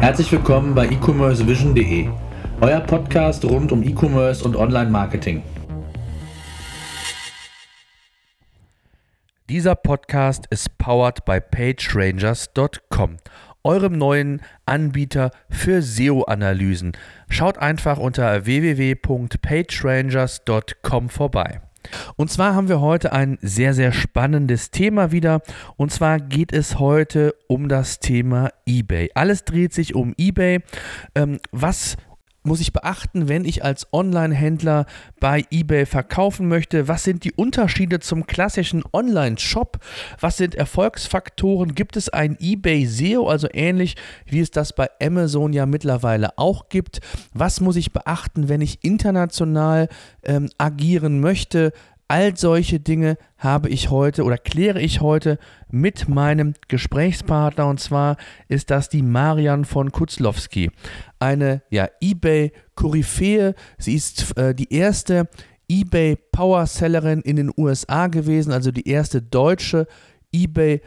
[0.00, 2.08] Herzlich willkommen bei e-commercevision.de,
[2.62, 5.42] euer Podcast rund um E-Commerce und Online-Marketing.
[9.50, 13.18] Dieser Podcast ist powered by PageRangers.com,
[13.62, 16.92] eurem neuen Anbieter für SEO-Analysen.
[17.28, 21.60] Schaut einfach unter www.pagerangers.com vorbei.
[22.16, 25.42] Und zwar haben wir heute ein sehr, sehr spannendes Thema wieder.
[25.76, 29.10] Und zwar geht es heute um das Thema eBay.
[29.14, 30.60] Alles dreht sich um eBay.
[31.14, 31.96] Ähm, was
[32.42, 34.86] muss ich beachten, wenn ich als Online-Händler
[35.20, 36.88] bei eBay verkaufen möchte?
[36.88, 39.78] Was sind die Unterschiede zum klassischen Online-Shop?
[40.20, 41.74] Was sind Erfolgsfaktoren?
[41.74, 46.68] Gibt es ein eBay SEO, also ähnlich wie es das bei Amazon ja mittlerweile auch
[46.68, 47.00] gibt?
[47.34, 49.88] Was muss ich beachten, wenn ich international
[50.22, 51.72] ähm, agieren möchte?
[52.10, 55.38] All solche Dinge habe ich heute oder kläre ich heute
[55.70, 57.68] mit meinem Gesprächspartner.
[57.68, 58.16] Und zwar
[58.48, 60.72] ist das die Marian von Kutzlowski,
[61.20, 63.54] eine ja eBay Koryphäe.
[63.78, 65.28] Sie ist äh, die erste
[65.68, 69.86] eBay Power Sellerin in den USA gewesen, also die erste deutsche
[70.32, 70.82] eBay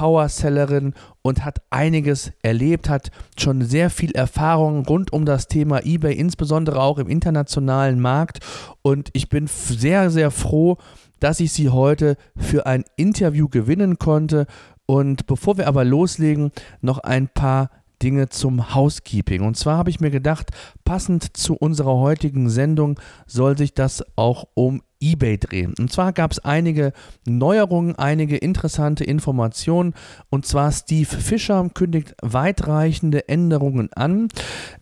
[0.00, 6.14] Powersellerin und hat einiges erlebt, hat schon sehr viel Erfahrung rund um das Thema eBay,
[6.14, 8.40] insbesondere auch im internationalen Markt.
[8.82, 10.78] Und ich bin sehr, sehr froh,
[11.18, 14.46] dass ich sie heute für ein Interview gewinnen konnte.
[14.86, 17.70] Und bevor wir aber loslegen, noch ein paar
[18.02, 19.42] Dinge zum Housekeeping.
[19.42, 20.50] Und zwar habe ich mir gedacht,
[20.84, 25.74] passend zu unserer heutigen Sendung soll sich das auch um eBay drehen.
[25.78, 26.92] Und zwar gab es einige
[27.26, 29.94] Neuerungen, einige interessante Informationen.
[30.28, 34.28] Und zwar Steve Fischer kündigt weitreichende Änderungen an.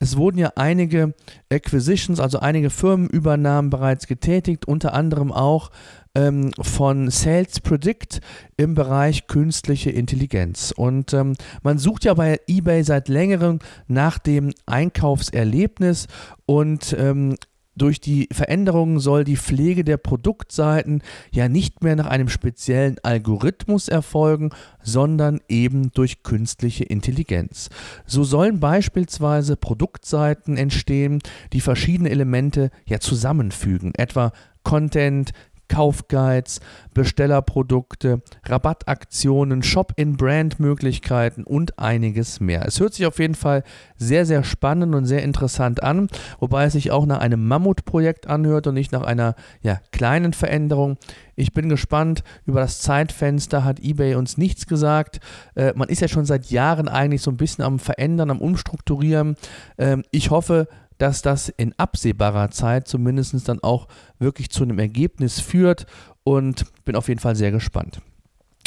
[0.00, 1.14] Es wurden ja einige
[1.50, 5.70] Acquisitions, also einige Firmenübernahmen bereits getätigt, unter anderem auch
[6.18, 8.20] ähm, von Sales Predict
[8.56, 10.72] im Bereich künstliche Intelligenz.
[10.76, 16.08] Und ähm, man sucht ja bei eBay seit längerem nach dem Einkaufserlebnis
[16.46, 17.36] und ähm,
[17.76, 23.86] durch die Veränderungen soll die Pflege der Produktseiten ja nicht mehr nach einem speziellen Algorithmus
[23.86, 24.50] erfolgen,
[24.82, 27.70] sondern eben durch künstliche Intelligenz.
[28.04, 31.20] So sollen beispielsweise Produktseiten entstehen,
[31.52, 34.32] die verschiedene Elemente ja zusammenfügen, etwa
[34.64, 35.32] Content,
[35.68, 36.60] Kaufguides,
[36.94, 42.66] Bestellerprodukte, Rabattaktionen, Shop-in-Brand-Möglichkeiten und einiges mehr.
[42.66, 43.62] Es hört sich auf jeden Fall
[43.96, 46.08] sehr, sehr spannend und sehr interessant an,
[46.40, 50.96] wobei es sich auch nach einem Mammutprojekt anhört und nicht nach einer ja, kleinen Veränderung.
[51.36, 52.24] Ich bin gespannt.
[52.46, 55.20] Über das Zeitfenster hat eBay uns nichts gesagt.
[55.54, 59.36] Äh, man ist ja schon seit Jahren eigentlich so ein bisschen am Verändern, am Umstrukturieren.
[59.78, 60.66] Ähm, ich hoffe,
[60.98, 63.88] dass das in absehbarer Zeit zumindest dann auch
[64.18, 65.86] wirklich zu einem Ergebnis führt
[66.24, 68.00] und bin auf jeden Fall sehr gespannt.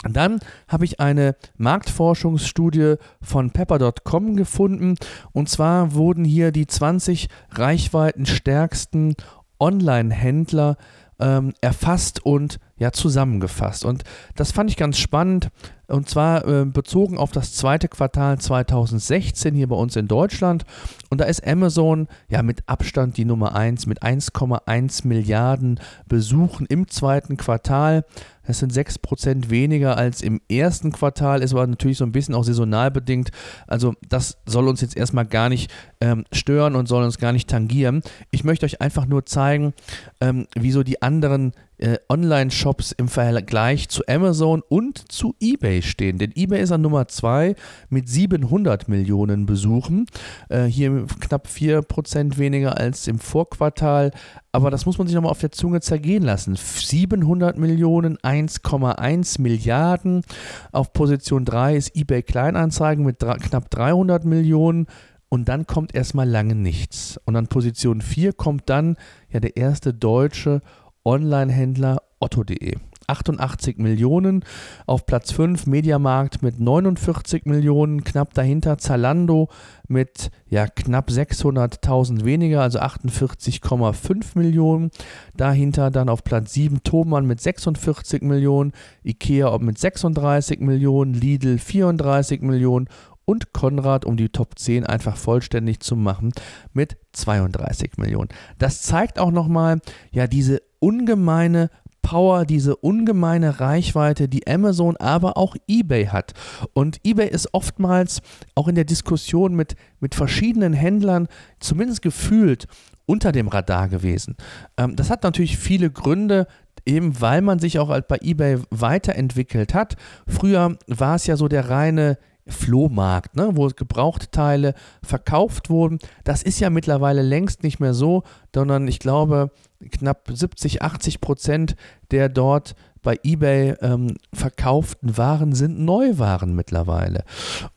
[0.04, 4.96] Dann habe ich eine Marktforschungsstudie von pepper.com gefunden
[5.32, 9.16] und zwar wurden hier die 20 reichweitenstärksten
[9.60, 10.78] Online-Händler
[11.20, 13.86] ähm, erfasst und ja zusammengefasst.
[13.86, 14.04] Und
[14.36, 15.50] das fand ich ganz spannend.
[15.88, 20.66] Und zwar äh, bezogen auf das zweite Quartal 2016 hier bei uns in Deutschland.
[21.10, 26.88] Und da ist Amazon ja mit Abstand die Nummer 1 mit 1,1 Milliarden Besuchen im
[26.88, 28.04] zweiten Quartal.
[28.48, 32.44] Das sind 6% weniger als im ersten Quartal, ist aber natürlich so ein bisschen auch
[32.44, 33.30] saisonal bedingt.
[33.68, 37.50] Also das soll uns jetzt erstmal gar nicht ähm, stören und soll uns gar nicht
[37.50, 38.02] tangieren.
[38.32, 39.74] Ich möchte euch einfach nur zeigen,
[40.22, 46.18] ähm, wieso die anderen äh, Online-Shops im Vergleich zu Amazon und zu eBay stehen.
[46.18, 47.56] Denn eBay ist an Nummer 2
[47.90, 50.06] mit 700 Millionen Besuchen.
[50.50, 54.12] Äh, hier knapp 4% weniger als im Vorquartal.
[54.52, 56.56] Aber das muss man sich nochmal auf der Zunge zergehen lassen.
[56.56, 60.24] 700 Millionen, 1,1 Milliarden.
[60.72, 64.88] Auf Position 3 ist eBay Kleinanzeigen mit knapp 300 Millionen.
[65.34, 67.18] Und dann kommt erstmal lange nichts.
[67.24, 68.98] Und an Position 4 kommt dann
[69.30, 70.62] ja der erste deutsche
[71.04, 72.76] Online-Händler otto.de.
[73.08, 74.46] 88 Millionen.
[74.86, 78.04] Auf Platz 5 Mediamarkt mit 49 Millionen.
[78.04, 79.50] Knapp dahinter Zalando
[79.88, 84.92] mit ja, knapp 600.000 weniger, also 48,5 Millionen.
[85.36, 88.72] Dahinter dann auf Platz 7 Thomann mit 46 Millionen.
[89.04, 91.14] Ikea mit 36 Millionen.
[91.14, 92.88] Lidl 34 Millionen
[93.32, 96.34] und Konrad, um die Top 10 einfach vollständig zu machen,
[96.74, 98.28] mit 32 Millionen.
[98.58, 99.80] Das zeigt auch nochmal,
[100.12, 101.70] ja, diese ungemeine
[102.02, 106.34] Power, diese ungemeine Reichweite, die Amazon, aber auch eBay hat.
[106.74, 108.22] Und eBay ist oftmals
[108.54, 111.30] auch in der Diskussion mit, mit verschiedenen Händlern,
[111.62, 112.68] zumindest gefühlt,
[113.06, 114.36] unter dem Radar gewesen.
[114.76, 116.48] Ähm, das hat natürlich viele Gründe,
[116.86, 119.96] eben weil man sich auch halt bei eBay weiterentwickelt hat.
[120.28, 122.18] Früher war es ja so der reine
[122.52, 126.00] Flohmarkt, ne, wo Gebrauchtteile verkauft wurden.
[126.24, 129.52] Das ist ja mittlerweile längst nicht mehr so, sondern ich glaube,
[129.92, 131.76] knapp 70, 80 Prozent
[132.12, 137.24] der dort bei eBay ähm, verkauften Waren sind Neuwaren mittlerweile.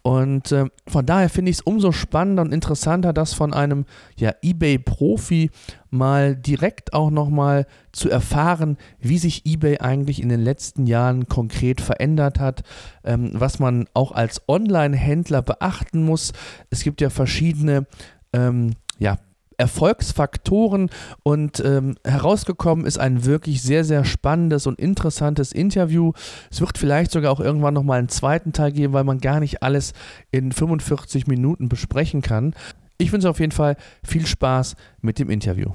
[0.02, 3.86] Und äh, von daher finde ich es umso spannender und interessanter, das von einem
[4.16, 5.50] ja, eBay-Profi
[5.90, 11.80] mal direkt auch nochmal zu erfahren, wie sich eBay eigentlich in den letzten Jahren konkret
[11.80, 12.62] verändert hat,
[13.04, 16.32] ähm, was man auch als Online-Händler beachten muss.
[16.70, 17.86] Es gibt ja verschiedene
[18.32, 19.18] ähm, ja,
[19.58, 20.90] Erfolgsfaktoren
[21.22, 26.12] und ähm, herausgekommen ist ein wirklich sehr, sehr spannendes und interessantes Interview.
[26.50, 29.62] Es wird vielleicht sogar auch irgendwann nochmal einen zweiten Teil geben, weil man gar nicht
[29.62, 29.92] alles
[30.30, 32.54] in 45 Minuten besprechen kann.
[32.98, 35.70] Ich wünsche auf jeden Fall viel Spaß mit dem Interview.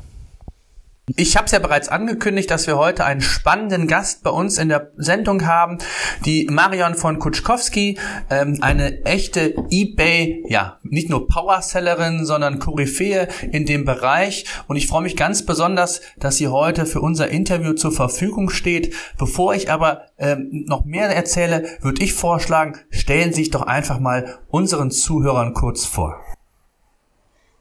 [1.15, 4.69] Ich habe es ja bereits angekündigt, dass wir heute einen spannenden Gast bei uns in
[4.69, 5.77] der Sendung haben,
[6.25, 7.97] die Marion von Kutschkowski,
[8.29, 14.45] ähm, eine echte eBay, ja, nicht nur Powersellerin, sondern Koryphäe in dem Bereich.
[14.67, 18.93] Und ich freue mich ganz besonders, dass sie heute für unser Interview zur Verfügung steht.
[19.17, 23.99] Bevor ich aber ähm, noch mehr erzähle, würde ich vorschlagen, stellen Sie sich doch einfach
[23.99, 26.19] mal unseren Zuhörern kurz vor.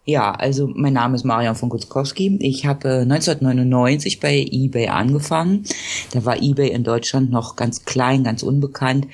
[0.08, 2.38] Ja, also mein Name ist Marian von Kutzkowski.
[2.40, 5.64] Ich habe 1999 bei eBay angefangen.
[6.14, 9.06] Da war eBay in Deutschland noch ganz klein, ganz unbekannt.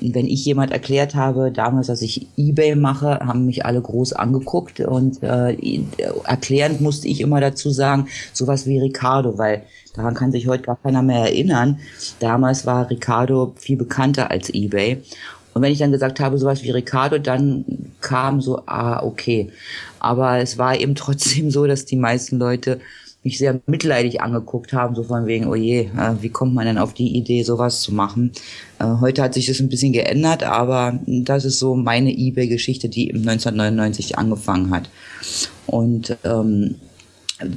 [0.00, 4.14] Und wenn ich jemand erklärt habe, damals, dass ich eBay mache, haben mich alle groß
[4.14, 5.54] angeguckt und äh,
[6.24, 9.64] erklärend musste ich immer dazu sagen, sowas wie Ricardo, weil
[9.94, 11.78] daran kann sich heute gar keiner mehr erinnern.
[12.20, 15.02] Damals war Ricardo viel bekannter als eBay.
[15.58, 17.64] Und wenn ich dann gesagt habe, sowas wie Ricardo, dann
[18.00, 19.50] kam so, ah, okay.
[20.00, 22.80] Aber es war eben trotzdem so, dass die meisten Leute
[23.24, 26.78] mich sehr mitleidig angeguckt haben, so von wegen, oh je, äh, wie kommt man denn
[26.78, 28.32] auf die Idee, sowas zu machen?
[28.78, 33.12] Äh, heute hat sich das ein bisschen geändert, aber das ist so meine eBay-Geschichte, die
[33.12, 34.88] 1999 angefangen hat.
[35.66, 36.76] Und ähm,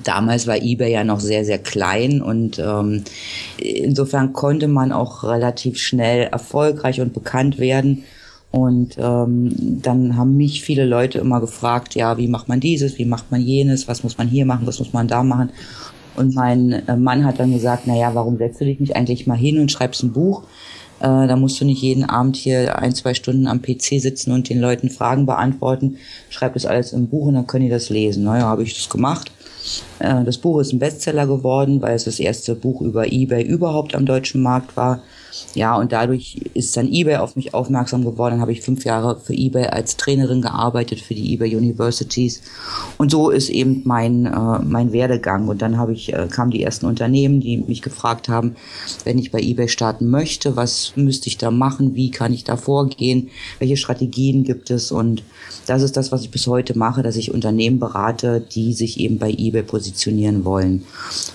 [0.04, 3.04] Damals war eBay ja noch sehr, sehr klein und ähm,
[3.58, 8.04] insofern konnte man auch relativ schnell erfolgreich und bekannt werden.
[8.52, 13.06] Und ähm, dann haben mich viele Leute immer gefragt, ja, wie macht man dieses, wie
[13.06, 15.52] macht man jenes, was muss man hier machen, was muss man da machen.
[16.18, 19.26] Und mein äh, Mann hat dann gesagt, na ja, warum setzt du dich nicht eigentlich
[19.26, 20.44] mal hin und schreibst ein Buch?
[21.00, 24.50] Äh, da musst du nicht jeden Abend hier ein, zwei Stunden am PC sitzen und
[24.50, 25.98] den Leuten Fragen beantworten.
[26.30, 28.26] Schreib das alles im Buch und dann können die das lesen.
[28.26, 29.32] Naja, habe ich das gemacht.
[30.00, 33.96] Äh, das Buch ist ein Bestseller geworden, weil es das erste Buch über eBay überhaupt
[33.96, 35.02] am deutschen Markt war.
[35.54, 38.34] Ja, und dadurch ist dann eBay auf mich aufmerksam geworden.
[38.34, 42.42] Dann habe ich fünf Jahre für eBay als Trainerin gearbeitet für die eBay Universities.
[42.98, 45.48] Und so ist eben mein, äh, mein Werdegang.
[45.48, 48.56] Und dann habe ich, äh, kamen die ersten Unternehmen, die mich gefragt haben,
[49.04, 52.58] wenn ich bei eBay starten möchte, was müsste ich da machen, wie kann ich da
[52.58, 53.30] vorgehen,
[53.60, 54.92] welche Strategien gibt es.
[54.92, 55.24] Und
[55.66, 59.18] das ist das, was ich bis heute mache, dass ich Unternehmen berate, die sich eben
[59.18, 60.84] bei eBay positionieren wollen.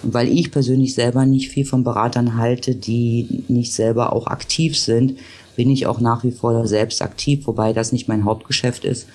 [0.02, 4.26] Und weil ich persönlich selber nicht viel von Beratern halte, die nicht selber selber auch
[4.26, 5.18] aktiv sind,
[5.54, 9.06] bin ich auch nach wie vor selbst aktiv, wobei das nicht mein Hauptgeschäft ist,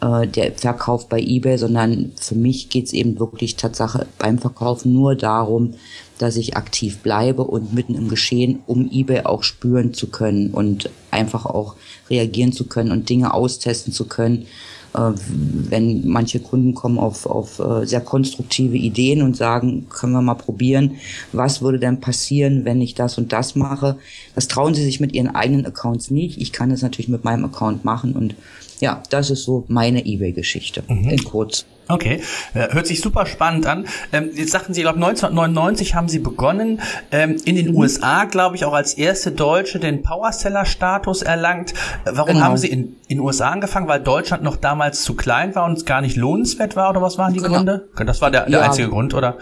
[0.00, 4.84] äh, der Verkauf bei eBay, sondern für mich geht es eben wirklich Tatsache beim Verkauf
[4.84, 5.74] nur darum,
[6.18, 10.90] dass ich aktiv bleibe und mitten im Geschehen, um eBay auch spüren zu können und
[11.10, 11.76] einfach auch
[12.10, 14.46] reagieren zu können und Dinge austesten zu können
[14.92, 20.34] wenn manche Kunden kommen auf, auf äh, sehr konstruktive Ideen und sagen, können wir mal
[20.34, 20.96] probieren,
[21.32, 23.96] was würde denn passieren, wenn ich das und das mache.
[24.34, 26.40] Das trauen sie sich mit ihren eigenen Accounts nicht.
[26.40, 28.34] Ich kann das natürlich mit meinem Account machen und
[28.80, 31.08] ja, das ist so meine eBay-Geschichte mhm.
[31.08, 31.66] in kurz.
[31.90, 32.22] Okay,
[32.54, 33.86] äh, hört sich super spannend an.
[34.12, 36.80] Ähm, jetzt sagten Sie, ich glaube 1999 haben Sie begonnen,
[37.10, 37.76] ähm, in den mhm.
[37.76, 41.72] USA, glaube ich, auch als erste Deutsche den Powerseller-Status erlangt.
[42.04, 42.46] Äh, warum genau.
[42.46, 43.88] haben Sie in den USA angefangen?
[43.88, 47.18] Weil Deutschland noch damals zu klein war und es gar nicht lohnenswert war oder was
[47.18, 47.56] waren die genau.
[47.56, 47.88] Gründe?
[48.06, 48.64] Das war der, der ja.
[48.66, 49.38] einzige Grund, oder?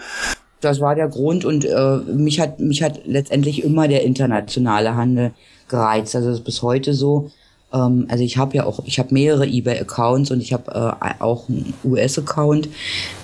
[0.61, 5.31] Das war der Grund und äh, mich hat mich hat letztendlich immer der internationale Handel
[5.69, 6.15] gereizt.
[6.15, 7.31] Also das ist bis heute so.
[7.73, 11.49] Ähm, also ich habe ja auch, ich habe mehrere eBay-Accounts und ich habe äh, auch
[11.49, 12.69] einen US-Account,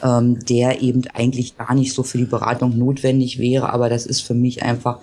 [0.03, 4.21] ähm, der eben eigentlich gar nicht so für die Beratung notwendig wäre, aber das ist
[4.21, 4.99] für mich einfach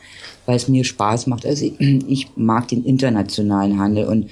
[0.47, 1.47] weil es mir Spaß macht.
[1.47, 4.31] Also ich, ich, mag den internationalen Handel und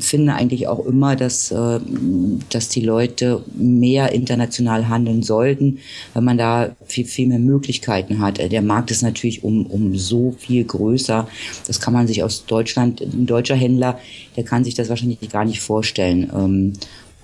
[0.00, 1.80] finde eigentlich auch immer, dass, äh,
[2.50, 5.78] dass die Leute mehr international handeln sollten,
[6.12, 8.38] weil man da viel, viel mehr Möglichkeiten hat.
[8.38, 11.28] Der Markt ist natürlich um, um so viel größer.
[11.66, 13.98] Das kann man sich aus Deutschland, ein deutscher Händler,
[14.36, 16.30] der kann sich das wahrscheinlich gar nicht vorstellen.
[16.34, 16.72] Ähm,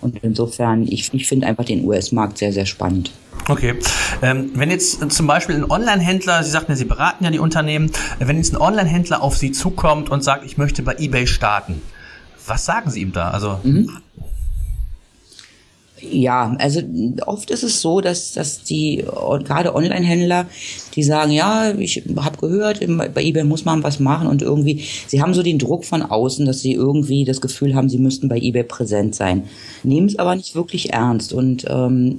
[0.00, 3.10] und insofern, ich, ich finde einfach den US-Markt sehr, sehr spannend.
[3.48, 3.74] Okay.
[4.22, 7.90] Ähm, wenn jetzt zum Beispiel ein Online-Händler, Sie sagten ja, Sie beraten ja die Unternehmen,
[8.18, 11.82] wenn jetzt ein Online-Händler auf Sie zukommt und sagt, ich möchte bei eBay starten,
[12.46, 13.30] Was sagen Sie ihm da?
[13.30, 13.98] Also mhm.
[16.02, 16.80] Ja, also
[17.26, 19.04] oft ist es so, dass, dass die
[19.44, 20.46] gerade Online-Händler,
[20.94, 22.80] die sagen, ja, ich habe gehört,
[23.14, 26.46] bei eBay muss man was machen und irgendwie, sie haben so den Druck von außen,
[26.46, 29.44] dass sie irgendwie das Gefühl haben, sie müssten bei eBay präsent sein.
[29.82, 32.16] Nehmen es aber nicht wirklich ernst und ähm,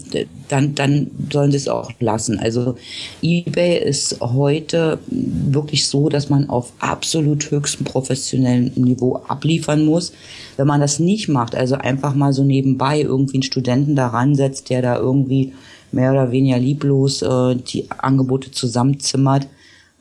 [0.47, 2.39] dann, dann sollen sie es auch lassen.
[2.39, 2.75] Also
[3.21, 10.13] eBay ist heute wirklich so, dass man auf absolut höchstem professionellen Niveau abliefern muss.
[10.61, 14.69] Wenn man das nicht macht, also einfach mal so nebenbei irgendwie einen Studenten daran setzt,
[14.69, 15.53] der da irgendwie
[15.91, 19.47] mehr oder weniger lieblos äh, die Angebote zusammenzimmert,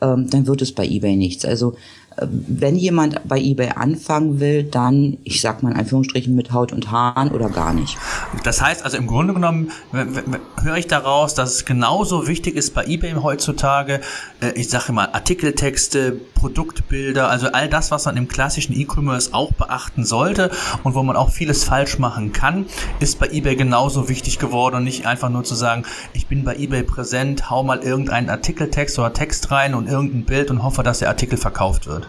[0.03, 1.47] ähm, dann wird es bei eBay nichts.
[1.47, 1.77] Also
[2.23, 6.91] wenn jemand bei eBay anfangen will, dann, ich sag mal in Anführungsstrichen, mit Haut und
[6.91, 7.97] Haaren oder gar nicht.
[8.45, 12.85] Das heißt also im Grunde genommen, höre ich daraus, dass es genauso wichtig ist bei
[12.85, 14.01] eBay heutzutage,
[14.41, 19.53] äh, ich sage mal Artikeltexte, Produktbilder, also all das, was man im klassischen E-Commerce auch
[19.53, 20.51] beachten sollte
[20.85, 22.65] und wo man auch vieles falsch machen kann,
[22.99, 26.57] ist bei eBay genauso wichtig geworden und nicht einfach nur zu sagen, ich bin bei
[26.57, 31.01] eBay präsent, hau mal irgendeinen Artikeltext oder Text rein und irgendein Bild und hoffe, dass
[31.01, 32.09] der Artikel verkauft wird.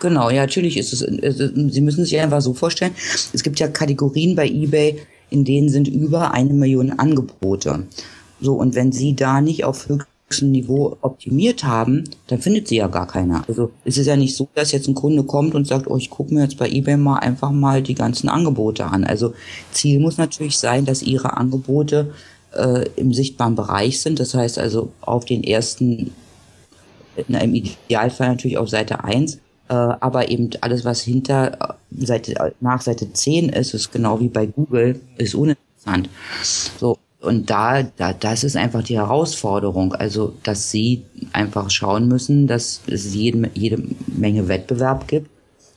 [0.00, 2.94] Genau, ja, natürlich ist es, Sie müssen sich einfach so vorstellen,
[3.32, 4.98] es gibt ja Kategorien bei eBay,
[5.30, 7.86] in denen sind über eine Million Angebote.
[8.40, 12.88] So, und wenn Sie da nicht auf höchstem Niveau optimiert haben, dann findet sie ja
[12.88, 13.44] gar keiner.
[13.48, 16.10] Also es ist ja nicht so, dass jetzt ein Kunde kommt und sagt, oh, ich
[16.10, 19.04] gucke mir jetzt bei eBay mal einfach mal die ganzen Angebote an.
[19.04, 19.34] Also
[19.72, 22.12] Ziel muss natürlich sein, dass Ihre Angebote
[22.54, 24.20] äh, im sichtbaren Bereich sind.
[24.20, 26.12] Das heißt also auf den ersten,
[27.26, 32.54] na, im Idealfall natürlich auf Seite 1 äh, aber eben alles, was hinter äh, Seite,
[32.60, 36.08] nach Seite 10 ist, ist genau wie bei Google, ist uninteressant.
[36.78, 36.98] So.
[37.20, 39.92] Und da, da, das ist einfach die Herausforderung.
[39.92, 45.28] Also, dass sie einfach schauen müssen, dass es jede, jede Menge Wettbewerb gibt.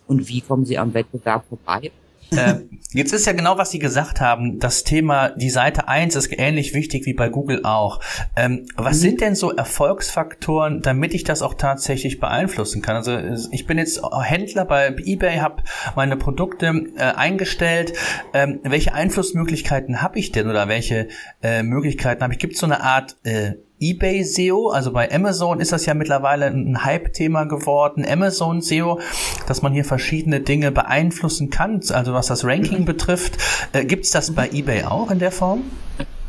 [0.07, 1.91] Und wie kommen sie am Wettbewerb vorbei?
[2.31, 2.55] Äh,
[2.91, 6.73] jetzt ist ja genau, was Sie gesagt haben, das Thema, die Seite 1 ist ähnlich
[6.73, 7.99] wichtig wie bei Google auch.
[8.35, 9.01] Ähm, was mhm.
[9.01, 12.95] sind denn so Erfolgsfaktoren, damit ich das auch tatsächlich beeinflussen kann?
[12.95, 13.17] Also
[13.51, 15.63] ich bin jetzt Händler bei eBay, habe
[15.95, 17.93] meine Produkte äh, eingestellt.
[18.33, 21.07] Ähm, welche Einflussmöglichkeiten habe ich denn oder welche
[21.43, 22.39] äh, Möglichkeiten habe ich?
[22.39, 26.45] Gibt es so eine Art äh, eBay SEO, also bei Amazon ist das ja mittlerweile
[26.45, 28.99] ein Hype-Thema geworden, Amazon SEO,
[29.47, 33.37] dass man hier verschiedene Dinge beeinflussen kann, also was das Ranking betrifft.
[33.73, 35.63] Äh, Gibt es das bei eBay auch in der Form?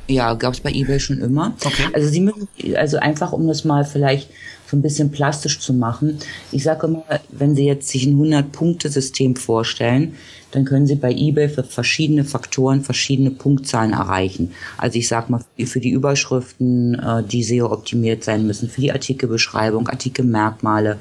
[0.08, 1.54] Ja, gab es bei eBay schon immer.
[1.62, 1.88] Okay.
[1.92, 4.30] Also Sie müssen, also einfach um das mal vielleicht
[4.72, 6.18] so ein bisschen plastisch zu machen.
[6.50, 10.14] Ich sage immer, wenn Sie jetzt sich ein 100-Punkte-System vorstellen,
[10.50, 14.52] dann können Sie bei eBay für verschiedene Faktoren verschiedene Punktzahlen erreichen.
[14.78, 18.92] Also ich sage mal, für die Überschriften, äh, die SEO optimiert sein müssen, für die
[18.92, 20.98] Artikelbeschreibung, Artikelmerkmale,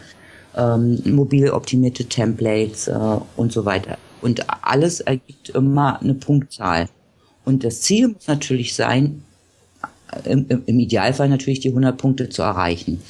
[0.58, 2.98] ähm, mobil optimierte Templates äh,
[3.38, 3.98] und so weiter.
[4.22, 6.90] Und alles ergibt immer eine Punktzahl.
[7.46, 9.24] Und das Ziel muss natürlich sein,
[10.26, 13.02] im, im Idealfall natürlich die 100 Punkte zu erreichen.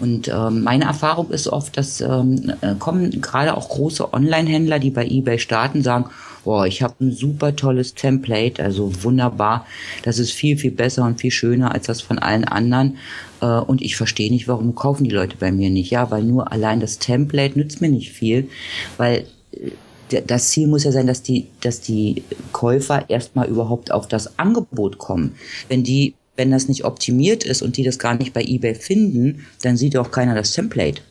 [0.00, 4.90] Und ähm, meine Erfahrung ist oft, dass ähm, äh, kommen gerade auch große Online-Händler, die
[4.90, 6.06] bei eBay starten, sagen,
[6.46, 9.66] boah, ich habe ein super tolles Template, also wunderbar,
[10.04, 12.98] das ist viel, viel besser und viel schöner als das von allen anderen.
[13.40, 15.90] Äh, und ich verstehe nicht, warum kaufen die Leute bei mir nicht.
[15.90, 18.48] Ja, weil nur allein das Template nützt mir nicht viel,
[18.96, 22.22] weil äh, das Ziel muss ja sein, dass die, dass die
[22.52, 25.34] Käufer erstmal überhaupt auf das Angebot kommen.
[25.68, 29.46] Wenn die, wenn das nicht optimiert ist und die das gar nicht bei eBay finden,
[29.62, 31.02] dann sieht auch keiner das Template.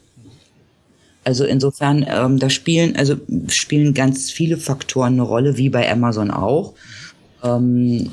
[1.23, 3.15] Also insofern, ähm, da spielen, also
[3.47, 6.73] spielen ganz viele Faktoren eine Rolle, wie bei Amazon auch.
[7.43, 8.09] Ähm,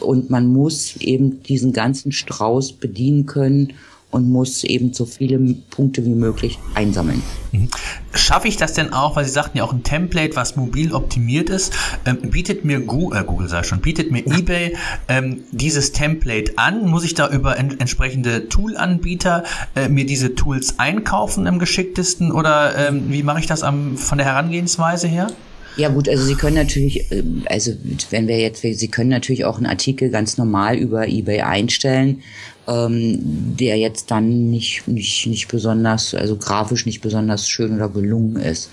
[0.00, 3.74] und man muss eben diesen ganzen Strauß bedienen können
[4.12, 5.38] und muss eben so viele
[5.70, 7.22] Punkte wie möglich einsammeln.
[7.50, 7.68] Mhm.
[8.14, 11.48] Schaffe ich das denn auch, weil Sie sagten ja auch ein Template, was mobil optimiert
[11.50, 11.72] ist,
[12.04, 14.76] ähm, bietet mir Google, äh, Google sei schon, bietet mir eBay
[15.08, 16.86] ähm, dieses Template an?
[16.86, 22.76] Muss ich da über en entsprechende Tool-Anbieter äh, mir diese Tools einkaufen am geschicktesten oder
[22.76, 25.28] ähm, wie mache ich das am, von der Herangehensweise her?
[25.76, 27.72] Ja gut, also Sie können natürlich, ähm, also
[28.10, 32.22] wenn wir jetzt, Sie können natürlich auch einen Artikel ganz normal über eBay einstellen,
[32.68, 33.18] ähm,
[33.56, 38.70] der jetzt dann nicht, nicht, nicht besonders, also grafisch nicht besonders schön oder gelungen ist.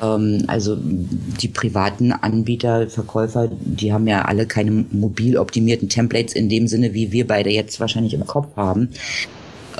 [0.00, 6.48] Ähm, also die privaten Anbieter, Verkäufer, die haben ja alle keine mobil optimierten Templates in
[6.48, 8.90] dem Sinne, wie wir beide jetzt wahrscheinlich im Kopf haben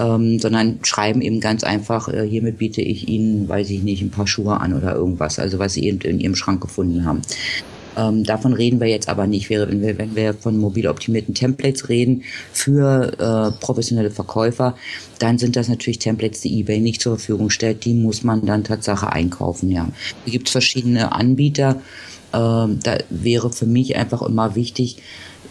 [0.00, 4.10] ähm, sondern schreiben eben ganz einfach, äh, hiermit biete ich Ihnen, weiß ich nicht, ein
[4.10, 7.22] paar Schuhe an oder irgendwas, also was Sie eben in Ihrem Schrank gefunden haben.
[7.96, 9.50] Ähm, davon reden wir jetzt aber nicht.
[9.50, 14.76] Wenn wir, wenn wir von mobil optimierten Templates reden für äh, professionelle Verkäufer,
[15.18, 17.84] dann sind das natürlich Templates, die eBay nicht zur Verfügung stellt.
[17.84, 19.70] Die muss man dann Tatsache einkaufen.
[19.70, 19.88] Ja,
[20.24, 21.80] es gibt verschiedene Anbieter.
[22.32, 24.98] Ähm, da wäre für mich einfach immer wichtig,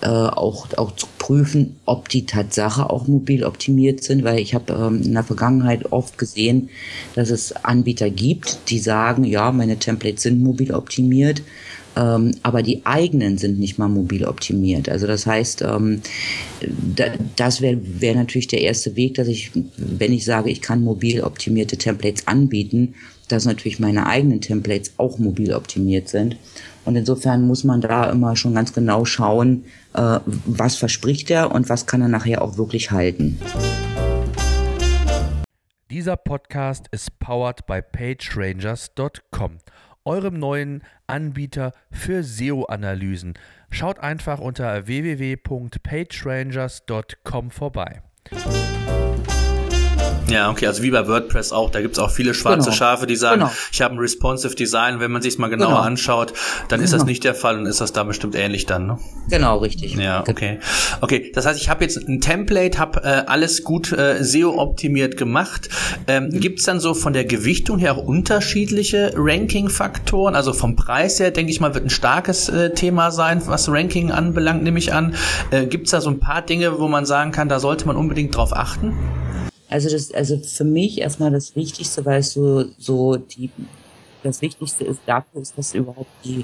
[0.02, 4.74] äh, auch, auch zu prüfen, ob die Tatsache auch mobil optimiert sind, weil ich habe
[4.74, 6.70] ähm, in der Vergangenheit oft gesehen,
[7.16, 11.42] dass es Anbieter gibt, die sagen, ja, meine Templates sind mobil optimiert,
[11.96, 14.90] ähm, aber die eigenen sind nicht mal mobil optimiert.
[14.90, 16.02] Also das heißt, ähm,
[16.96, 20.84] da, das wäre wär natürlich der erste Weg, dass ich, wenn ich sage, ich kann
[20.84, 22.96] mobil optimierte Templates anbieten,
[23.28, 26.38] dass natürlich meine eigenen Templates auch mobil optimiert sind.
[26.86, 31.70] Und insofern muss man da immer schon ganz genau schauen, äh, was verspricht er und
[31.70, 33.40] was kann er nachher auch wirklich halten.
[35.92, 39.58] Dieser Podcast ist powered by PageRangers.com,
[40.06, 43.34] eurem neuen Anbieter für SEO-Analysen.
[43.72, 48.02] Schaut einfach unter www.pagerangers.com vorbei.
[50.30, 52.76] Ja, okay, also wie bei WordPress auch, da gibt's auch viele schwarze genau.
[52.76, 53.52] Schafe, die sagen, genau.
[53.72, 55.82] ich habe ein responsive Design, wenn man sich mal genauer genau.
[55.82, 56.34] anschaut,
[56.68, 57.10] dann ist das genau.
[57.10, 59.00] nicht der Fall und ist das da bestimmt ähnlich dann, ne?
[59.30, 59.96] Genau, richtig.
[59.96, 60.60] Ja, okay.
[61.02, 65.70] Okay, das heißt, ich habe jetzt ein Template, habe äh, alles gut äh, SEO-optimiert gemacht.
[66.08, 66.40] Ähm, mhm.
[66.40, 70.36] Gibt's dann so von der Gewichtung her auch unterschiedliche Ranking-Faktoren?
[70.36, 74.12] Also vom Preis her, denke ich mal, wird ein starkes äh, Thema sein, was Ranking
[74.12, 75.16] anbelangt, nehme ich an.
[75.52, 78.36] Äh, gibt's da so ein paar Dinge, wo man sagen kann, da sollte man unbedingt
[78.36, 78.94] drauf achten?
[79.70, 83.52] Also das, also für mich erstmal das Wichtigste, weil es so, so die,
[84.24, 86.44] das Wichtigste ist dafür ist, dass überhaupt die,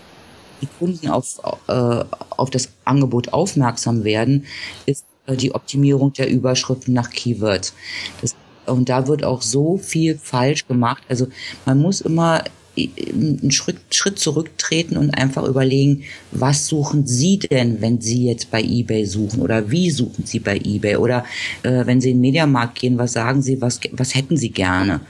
[0.61, 4.45] die Kunden auf, äh, auf das Angebot aufmerksam werden,
[4.85, 7.73] ist äh, die Optimierung der Überschriften nach Keywords.
[8.21, 8.35] Das,
[8.67, 11.03] und da wird auch so viel falsch gemacht.
[11.09, 11.27] Also
[11.65, 12.43] man muss immer
[12.77, 18.61] einen Schritt, Schritt zurücktreten und einfach überlegen, was suchen Sie denn, wenn Sie jetzt bei
[18.61, 21.25] eBay suchen oder wie suchen Sie bei eBay oder
[21.63, 25.01] äh, wenn Sie in den Mediamarkt gehen, was sagen Sie, was, was hätten Sie gerne?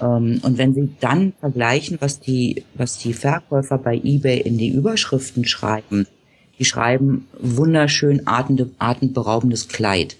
[0.00, 4.68] Ähm, und wenn Sie dann vergleichen, was die, was die Verkäufer bei eBay in die
[4.68, 6.06] Überschriften schreiben,
[6.58, 10.16] die schreiben wunderschön atemberaubendes Kleid.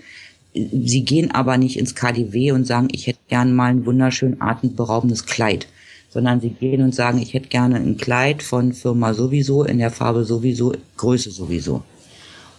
[0.55, 5.27] Sie gehen aber nicht ins KDW und sagen, ich hätte gern mal ein wunderschön atemberaubendes
[5.27, 5.69] Kleid
[6.11, 9.91] sondern sie gehen und sagen, ich hätte gerne ein Kleid von Firma sowieso, in der
[9.91, 11.83] Farbe sowieso, Größe sowieso.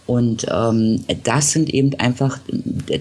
[0.06, 2.40] Und ähm, das sind eben einfach,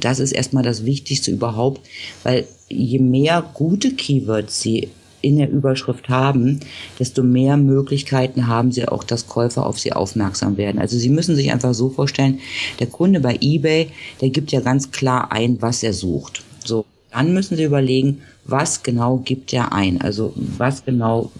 [0.01, 1.81] das ist erstmal das Wichtigste überhaupt,
[2.23, 4.89] weil je mehr gute Keywords sie
[5.21, 6.61] in der Überschrift haben,
[6.99, 10.79] desto mehr Möglichkeiten haben sie auch, dass Käufer auf sie aufmerksam werden.
[10.79, 12.41] Also sie müssen sich einfach so vorstellen,
[12.79, 13.89] der Kunde bei eBay,
[14.21, 16.45] der gibt ja ganz klar ein, was er sucht.
[16.65, 21.31] So, dann müssen Sie überlegen, was genau gibt er ein, also was genau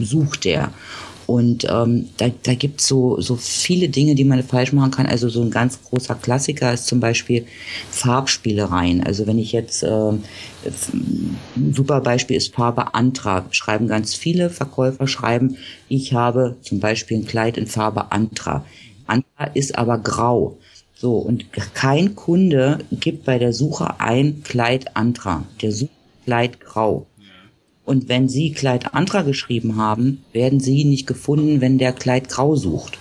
[0.00, 0.72] sucht er.
[1.28, 5.04] Und ähm, da, da gibt es so, so viele Dinge, die man falsch machen kann.
[5.04, 7.44] Also so ein ganz großer Klassiker ist zum Beispiel
[7.90, 9.04] Farbspielereien.
[9.04, 11.36] Also wenn ich jetzt, äh, ein
[11.74, 13.44] super Beispiel ist Farbe Antra.
[13.50, 15.58] Schreiben ganz viele Verkäufer, schreiben,
[15.90, 18.64] ich habe zum Beispiel ein Kleid in Farbe Antra.
[19.06, 20.56] Antra ist aber grau.
[21.00, 25.44] So, und kein Kunde gibt bei der Suche ein Kleid Antra.
[25.62, 25.92] Der sucht
[26.24, 27.06] Kleid Grau.
[27.84, 32.56] Und wenn Sie Kleid Antra geschrieben haben, werden Sie nicht gefunden, wenn der Kleid Grau
[32.56, 32.98] sucht.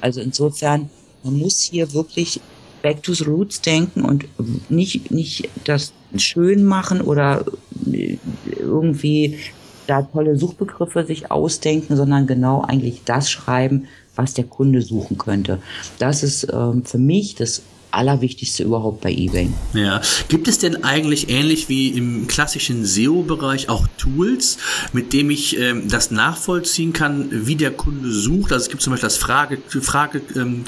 [0.00, 0.90] Also insofern,
[1.24, 2.40] man muss hier wirklich
[2.82, 4.26] back to the roots denken und
[4.70, 7.44] nicht, nicht das schön machen oder
[8.56, 9.40] irgendwie
[9.88, 15.60] da tolle Suchbegriffe sich ausdenken, sondern genau eigentlich das schreiben, was der Kunde suchen könnte.
[15.98, 17.62] Das ist ähm, für mich das
[17.94, 19.50] Allerwichtigste überhaupt bei eBay.
[19.72, 20.00] Ja.
[20.28, 24.58] Gibt es denn eigentlich ähnlich wie im klassischen SEO-Bereich auch Tools,
[24.92, 28.52] mit dem ich ähm, das nachvollziehen kann, wie der Kunde sucht?
[28.52, 30.64] Also es gibt zum Beispiel das Frage, Frage ähm,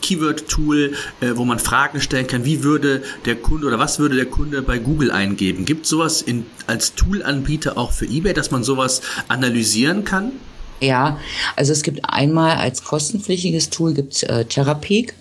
[0.00, 4.26] Keyword-Tool, äh, wo man Fragen stellen kann, wie würde der Kunde oder was würde der
[4.26, 5.64] Kunde bei Google eingeben?
[5.64, 10.32] Gibt es sowas in, als Tool-Anbieter auch für eBay, dass man sowas analysieren kann?
[10.80, 11.18] Ja,
[11.56, 15.14] also es gibt einmal als kostenpflichtiges Tool gibt's äh, Therapeak.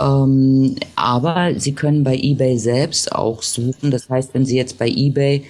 [0.00, 3.90] Ähm, aber Sie können bei eBay selbst auch suchen.
[3.90, 5.44] Das heißt, wenn Sie jetzt bei eBay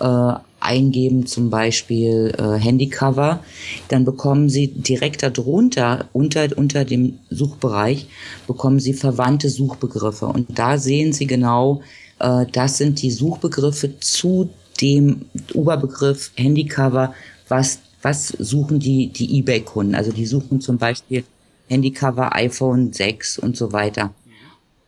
[0.00, 3.40] äh, eingeben, zum Beispiel äh, Handycover,
[3.88, 8.06] dann bekommen Sie direkt darunter, unter, unter dem Suchbereich,
[8.46, 10.26] bekommen Sie verwandte Suchbegriffe.
[10.26, 11.82] Und da sehen Sie genau,
[12.18, 17.14] äh, das sind die Suchbegriffe zu dem Oberbegriff Handycover,
[17.48, 19.94] was was suchen die, die eBay-Kunden?
[19.94, 21.24] Also die suchen zum Beispiel
[21.68, 24.12] Handycover, iPhone 6 und so weiter.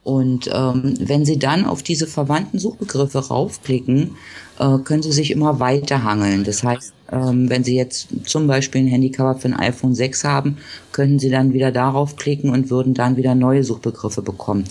[0.05, 4.16] Und ähm, wenn Sie dann auf diese verwandten Suchbegriffe raufklicken,
[4.61, 6.44] äh, können Sie sich immer weiter hangeln.
[6.44, 10.57] Das heißt, Ähm, wenn Sie jetzt zum Beispiel ein Handycover für ein iPhone 6 haben,
[10.96, 14.64] könnten Sie dann wieder darauf klicken und würden dann wieder neue Suchbegriffe bekommen.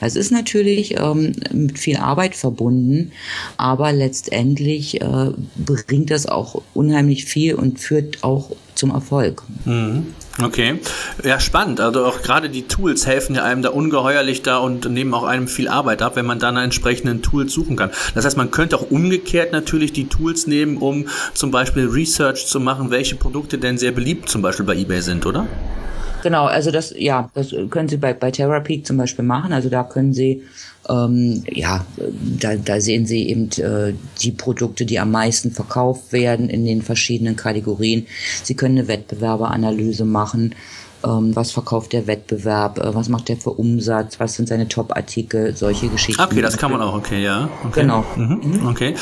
[0.00, 3.10] Das ist natürlich ähm, mit viel Arbeit verbunden,
[3.56, 9.42] aber letztendlich äh, bringt das auch unheimlich viel und führt auch zum Erfolg.
[9.64, 10.06] Mhm.
[10.40, 10.80] Okay,
[11.24, 11.80] ja spannend.
[11.80, 15.46] Also auch gerade die Tools helfen ja einem da ungeheuerlich da und nehmen auch einem
[15.46, 17.90] viel Arbeit ab, wenn man dann entsprechenden Tools suchen kann.
[18.14, 22.60] Das heißt, man könnte auch umgekehrt natürlich die Tools nehmen, um zum Beispiel Research zu
[22.60, 25.46] machen, welche Produkte denn sehr beliebt zum Beispiel bei eBay sind, oder?
[26.22, 29.52] Genau, also das, ja, das können Sie bei, bei Therapeak zum Beispiel machen.
[29.52, 30.42] Also da können Sie,
[30.88, 31.84] ähm, ja,
[32.38, 36.82] da, da sehen Sie eben äh, die Produkte, die am meisten verkauft werden in den
[36.82, 38.06] verschiedenen Kategorien.
[38.44, 40.54] Sie können eine Wettbewerberanalyse machen
[41.04, 45.56] ähm, was verkauft der Wettbewerb, äh, was macht der für Umsatz, was sind seine Top-Artikel,
[45.56, 46.22] solche Geschichten.
[46.22, 47.48] Okay, das kann man auch, okay, ja.
[47.66, 47.82] Okay.
[47.82, 48.04] Genau.
[48.16, 48.40] Mhm.
[48.42, 48.66] Mhm.
[48.66, 48.94] Okay.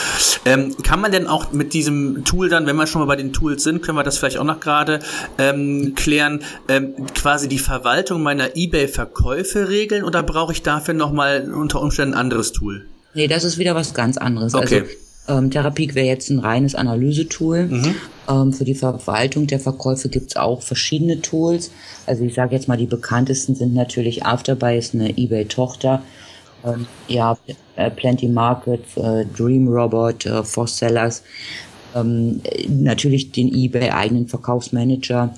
[0.44, 3.32] Ähm, kann man denn auch mit diesem Tool dann, wenn wir schon mal bei den
[3.32, 5.00] Tools sind, können wir das vielleicht auch noch gerade
[5.38, 11.80] ähm, klären, ähm, quasi die Verwaltung meiner eBay-Verkäufe regeln oder brauche ich dafür nochmal unter
[11.80, 12.86] Umständen ein anderes Tool?
[13.14, 14.54] Nee, das ist wieder was ganz anderes.
[14.54, 14.80] Okay.
[14.80, 17.66] Also ähm, Therapie wäre jetzt ein reines Analysetool.
[17.66, 17.94] Mhm.
[18.28, 21.70] Ähm, für die Verwaltung der Verkäufe gibt's auch verschiedene Tools.
[22.06, 26.02] Also ich sage jetzt mal, die bekanntesten sind natürlich Afterbuy, ist eine eBay-Tochter.
[26.64, 27.38] Ähm, ja,
[27.76, 31.22] äh, Plenty Markets, äh, Dream Robot, äh, For Sellers.
[31.94, 35.34] Ähm, natürlich den eBay eigenen Verkaufsmanager.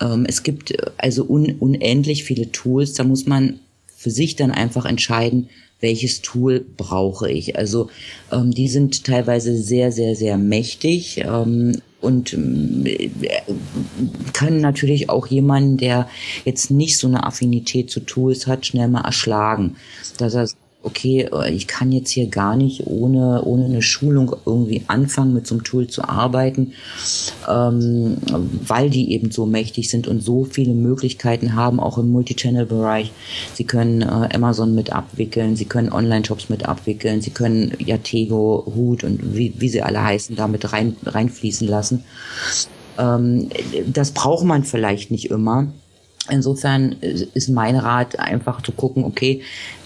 [0.00, 2.94] Ähm, es gibt äh, also un unendlich viele Tools.
[2.94, 3.60] Da muss man
[3.96, 5.48] für sich dann einfach entscheiden,
[5.80, 7.56] welches Tool brauche ich.
[7.56, 7.90] Also
[8.32, 11.18] ähm, die sind teilweise sehr, sehr, sehr mächtig.
[11.18, 13.10] Ähm, und äh,
[14.32, 16.08] können natürlich auch jemanden, der
[16.44, 19.76] jetzt nicht so eine Affinität zu Tools hat, schnell mal erschlagen.
[20.18, 20.48] Dass er
[20.86, 25.46] okay, äh, ich kann jetzt hier gar nicht ohne, ohne eine Schulung irgendwie anfangen, mit
[25.46, 26.72] so einem Tool zu arbeiten,
[27.48, 28.16] ähm,
[28.66, 33.12] weil die eben so mächtig sind und so viele Möglichkeiten haben, auch im Multichannel-Bereich.
[33.54, 39.04] Sie können äh, Amazon mit abwickeln, sie können Online-Shops mit abwickeln, sie können Yatego, Hood
[39.04, 42.04] und wie, wie sie alle heißen, damit rein, reinfließen lassen.
[42.98, 43.48] Ähm,
[43.86, 45.68] das braucht man vielleicht nicht immer.
[46.28, 49.42] Insofern ist mein Rat einfach zu gucken, okay,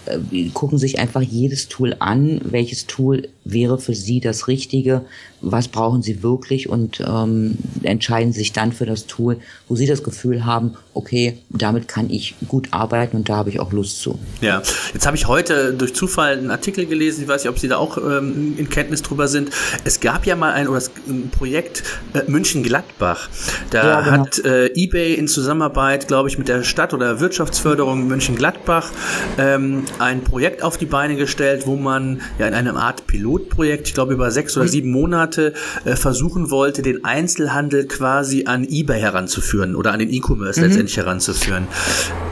[0.53, 5.01] gucken sich einfach jedes Tool an, welches Tool wäre für Sie das Richtige,
[5.41, 9.37] was brauchen Sie wirklich und ähm, entscheiden sich dann für das Tool,
[9.67, 13.59] wo Sie das Gefühl haben, okay, damit kann ich gut arbeiten und da habe ich
[13.59, 14.19] auch Lust zu.
[14.41, 14.61] Ja,
[14.93, 17.77] jetzt habe ich heute durch Zufall einen Artikel gelesen, ich weiß nicht, ob Sie da
[17.77, 19.49] auch ähm, in Kenntnis drüber sind.
[19.83, 21.83] Es gab ja mal ein, oder ein Projekt
[22.13, 23.29] äh, München-Gladbach.
[23.69, 24.17] Da ja, genau.
[24.17, 28.91] hat äh, eBay in Zusammenarbeit, glaube ich, mit der Stadt oder Wirtschaftsförderung München-Gladbach
[29.37, 33.93] ähm, ein Projekt auf die Beine gestellt, wo man ja in einem Art Pilotprojekt, ich
[33.93, 35.53] glaube über sechs oder sieben Monate,
[35.85, 40.67] äh, versuchen wollte, den Einzelhandel quasi an eBay heranzuführen oder an den E-Commerce mhm.
[40.67, 41.67] letztendlich heranzuführen.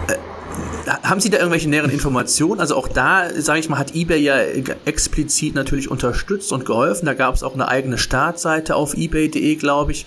[0.08, 0.16] Äh,
[1.04, 2.60] haben Sie da irgendwelche näheren Informationen?
[2.60, 4.38] Also auch da, sage ich mal, hat eBay ja
[4.86, 7.06] explizit natürlich unterstützt und geholfen.
[7.06, 10.06] Da gab es auch eine eigene Startseite auf ebay.de, glaube ich.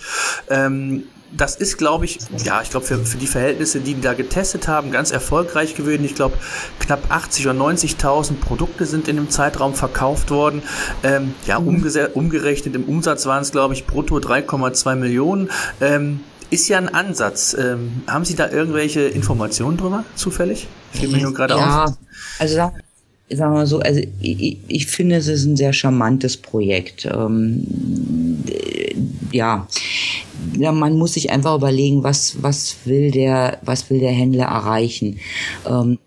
[0.49, 1.03] Ähm,
[1.35, 4.67] das ist, glaube ich, ja, ich glaube, für, für die Verhältnisse, die, die da getestet
[4.67, 6.05] haben, ganz erfolgreich gewesen.
[6.05, 6.37] Ich glaube,
[6.79, 10.61] knapp 80 oder 90.000 Produkte sind in dem Zeitraum verkauft worden.
[11.03, 11.81] Ähm, ja, mhm.
[12.13, 15.49] umgerechnet im Umsatz waren es, glaube ich, brutto 3,2 Millionen.
[15.81, 17.55] Ähm, ist ja ein Ansatz.
[17.57, 20.67] Ähm, haben Sie da irgendwelche Informationen drüber, zufällig?
[20.91, 21.93] Fällt mir nur gerade ja, auf.
[22.37, 22.71] Also
[23.35, 27.05] sagen wir so, also ich, ich, finde, es ist ein sehr charmantes Projekt.
[27.05, 27.65] Ähm,
[29.31, 29.67] ja,
[30.57, 35.19] ja, man muss sich einfach überlegen, was, was will der, was will der Händler erreichen.
[35.67, 35.99] Ähm,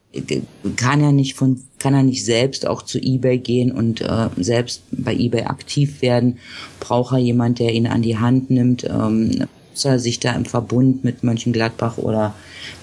[0.77, 4.83] kann er nicht von, kann er nicht selbst auch zu eBay gehen und äh, selbst
[4.91, 6.39] bei eBay aktiv werden?
[6.81, 8.85] Braucht er jemand, der ihn an die Hand nimmt?
[8.85, 12.35] Ähm, muss er sich da im Verbund mit Mönchengladbach oder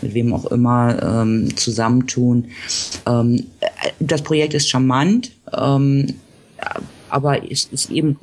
[0.01, 2.45] mit wem auch immer ähm, zusammentun?
[3.05, 3.45] Ähm,
[3.99, 6.15] das Projekt ist charmant, ähm,
[7.09, 8.17] aber es ist eben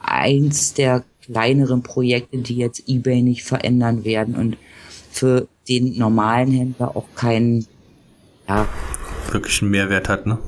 [0.00, 4.56] eins der kleineren Projekte, die jetzt eBay nicht verändern werden und
[5.10, 7.66] für den normalen Händler auch keinen,
[8.48, 8.68] ja,
[9.32, 10.38] wirklichen Mehrwert hat, ne?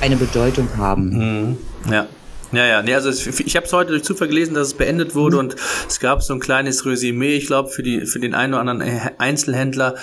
[0.00, 1.10] Keine Bedeutung haben.
[1.10, 1.56] Mhm.
[1.90, 2.06] Ja.
[2.50, 5.36] Ja, ja, nee, also ich habe es heute durch Zufall gelesen, dass es beendet wurde
[5.36, 5.40] mhm.
[5.40, 5.56] und
[5.86, 9.00] es gab so ein kleines Resümee, ich glaube, für, die, für den einen oder anderen
[9.18, 9.96] Einzelhändler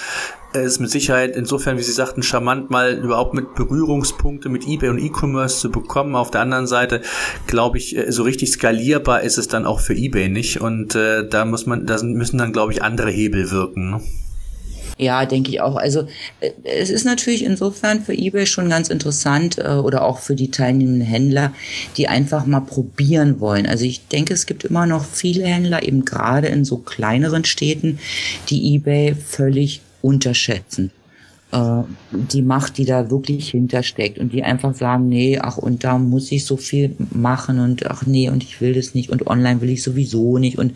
[0.54, 5.00] ist mit Sicherheit insofern, wie Sie sagten, charmant, mal überhaupt mit Berührungspunkte mit eBay und
[5.00, 6.16] E-Commerce zu bekommen.
[6.16, 7.02] Auf der anderen Seite,
[7.48, 11.28] glaube ich, äh, so richtig skalierbar ist es dann auch für eBay nicht und äh,
[11.28, 13.92] da muss man, da müssen dann, glaube ich, andere Hebel wirken.
[13.92, 14.02] Ne?
[14.98, 15.76] Ja, denke ich auch.
[15.76, 16.08] Also
[16.40, 20.52] äh, es ist natürlich insofern für eBay schon ganz interessant äh, oder auch für die
[20.52, 21.54] teilnehmenden Händler,
[21.98, 23.66] die einfach mal probieren wollen.
[23.66, 28.00] Also ich denke, es gibt immer noch viele Händler, eben gerade in so kleineren Städten,
[28.50, 30.92] die eBay völlig unterschätzen
[31.56, 35.98] äh, die Macht, die da wirklich hintersteckt und die einfach sagen, nee, ach und da
[35.98, 39.62] muss ich so viel machen und ach nee und ich will das nicht und online
[39.62, 40.76] will ich sowieso nicht und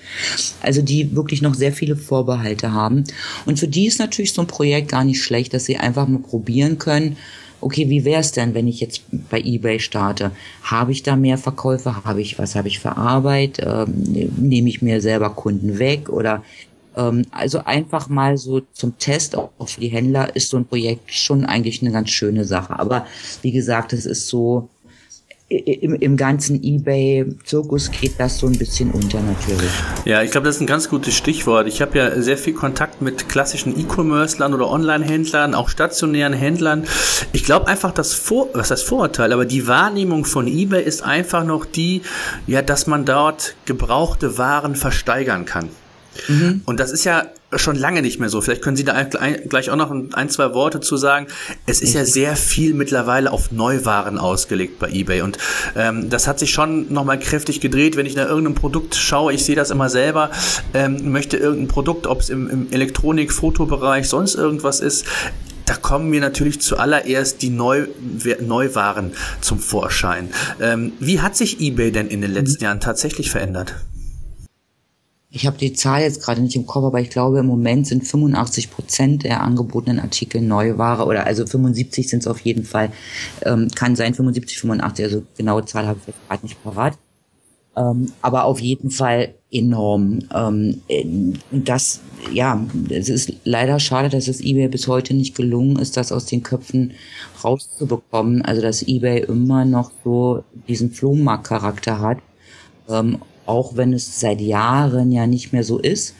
[0.61, 3.03] also die wirklich noch sehr viele Vorbehalte haben
[3.45, 6.19] und für die ist natürlich so ein Projekt gar nicht schlecht, dass sie einfach mal
[6.19, 7.17] probieren können,
[7.61, 10.31] okay, wie wäre es denn, wenn ich jetzt bei eBay starte?
[10.63, 12.05] Habe ich da mehr Verkäufe?
[12.05, 13.59] Habe ich, was habe ich für Arbeit?
[13.59, 16.43] Ähm, nehme ich mir selber Kunden weg oder
[16.93, 21.45] also einfach mal so zum Test auch für die Händler ist so ein Projekt schon
[21.45, 22.77] eigentlich eine ganz schöne Sache.
[22.77, 23.05] Aber
[23.41, 24.69] wie gesagt, es ist so,
[25.49, 29.71] im, im ganzen eBay-Zirkus geht das so ein bisschen unter natürlich.
[30.05, 31.67] Ja, ich glaube, das ist ein ganz gutes Stichwort.
[31.67, 36.85] Ich habe ja sehr viel Kontakt mit klassischen E-Commerce-Lern oder Online-Händlern, auch stationären Händlern.
[37.33, 41.43] Ich glaube einfach, das Vor was heißt Vorurteil, aber die Wahrnehmung von eBay ist einfach
[41.43, 42.03] noch die,
[42.45, 45.69] ja, dass man dort gebrauchte Waren versteigern kann.
[46.27, 46.61] Mhm.
[46.65, 48.41] Und das ist ja schon lange nicht mehr so.
[48.41, 51.27] Vielleicht können Sie da gleich auch noch ein, zwei Worte zu sagen.
[51.65, 55.37] Es ist ja sehr viel mittlerweile auf Neuwaren ausgelegt bei eBay und
[55.75, 57.95] ähm, das hat sich schon nochmal kräftig gedreht.
[57.95, 60.29] Wenn ich nach irgendeinem Produkt schaue, ich sehe das immer selber,
[60.73, 65.05] ähm, möchte irgendein Produkt, ob es im, im Elektronik, Fotobereich, sonst irgendwas ist,
[65.65, 67.87] da kommen mir natürlich zuallererst die Neu
[68.41, 70.29] Neuwaren zum Vorschein.
[70.59, 72.65] Ähm, wie hat sich eBay denn in den letzten mhm.
[72.65, 73.75] Jahren tatsächlich verändert?
[75.31, 78.07] Ich habe die Zahl jetzt gerade nicht im Kopf, aber ich glaube, im Moment sind
[78.07, 82.91] 85 Prozent der angebotenen Artikel Neuware oder also 75 sind es auf jeden Fall.
[83.43, 86.97] Ähm, kann sein 75, 85, also genaue Zahl habe ich jetzt gerade nicht parat.
[87.77, 90.19] Ähm, aber auf jeden Fall enorm.
[90.33, 90.81] Ähm,
[91.51, 92.01] das,
[92.33, 96.25] ja, es ist leider schade, dass es eBay bis heute nicht gelungen ist, das aus
[96.25, 96.93] den Köpfen
[97.43, 98.41] rauszubekommen.
[98.41, 102.17] Also dass eBay immer noch so diesen Flohmarktcharakter hat.
[102.89, 106.13] Ähm, auch wenn es seit Jahren ja nicht mehr so ist.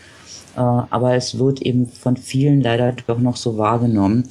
[0.55, 4.27] Äh, aber es wird eben von vielen leider doch noch so wahrgenommen.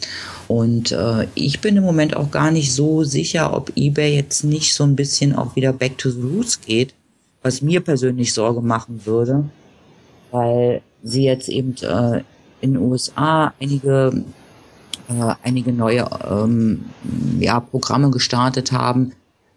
[0.48, 4.74] Und äh, ich bin im Moment auch gar nicht so sicher, ob eBay jetzt nicht
[4.74, 6.92] so ein bisschen auch wieder back to the roots geht,
[7.42, 9.44] was mir persönlich Sorge machen würde,
[10.32, 12.22] weil sie jetzt eben äh,
[12.60, 14.24] in den USA einige
[15.08, 16.86] äh, einige neue ähm,
[17.38, 19.12] ja, Programme gestartet haben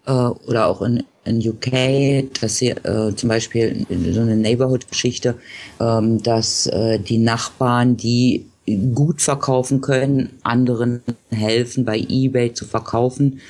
[0.06, 5.36] äh, oder auch in in UK, dass sie äh, zum Beispiel so eine Neighborhood-Geschichte,
[5.80, 8.46] ähm, dass äh, die Nachbarn, die
[8.94, 13.40] gut verkaufen können, anderen helfen, bei eBay zu verkaufen.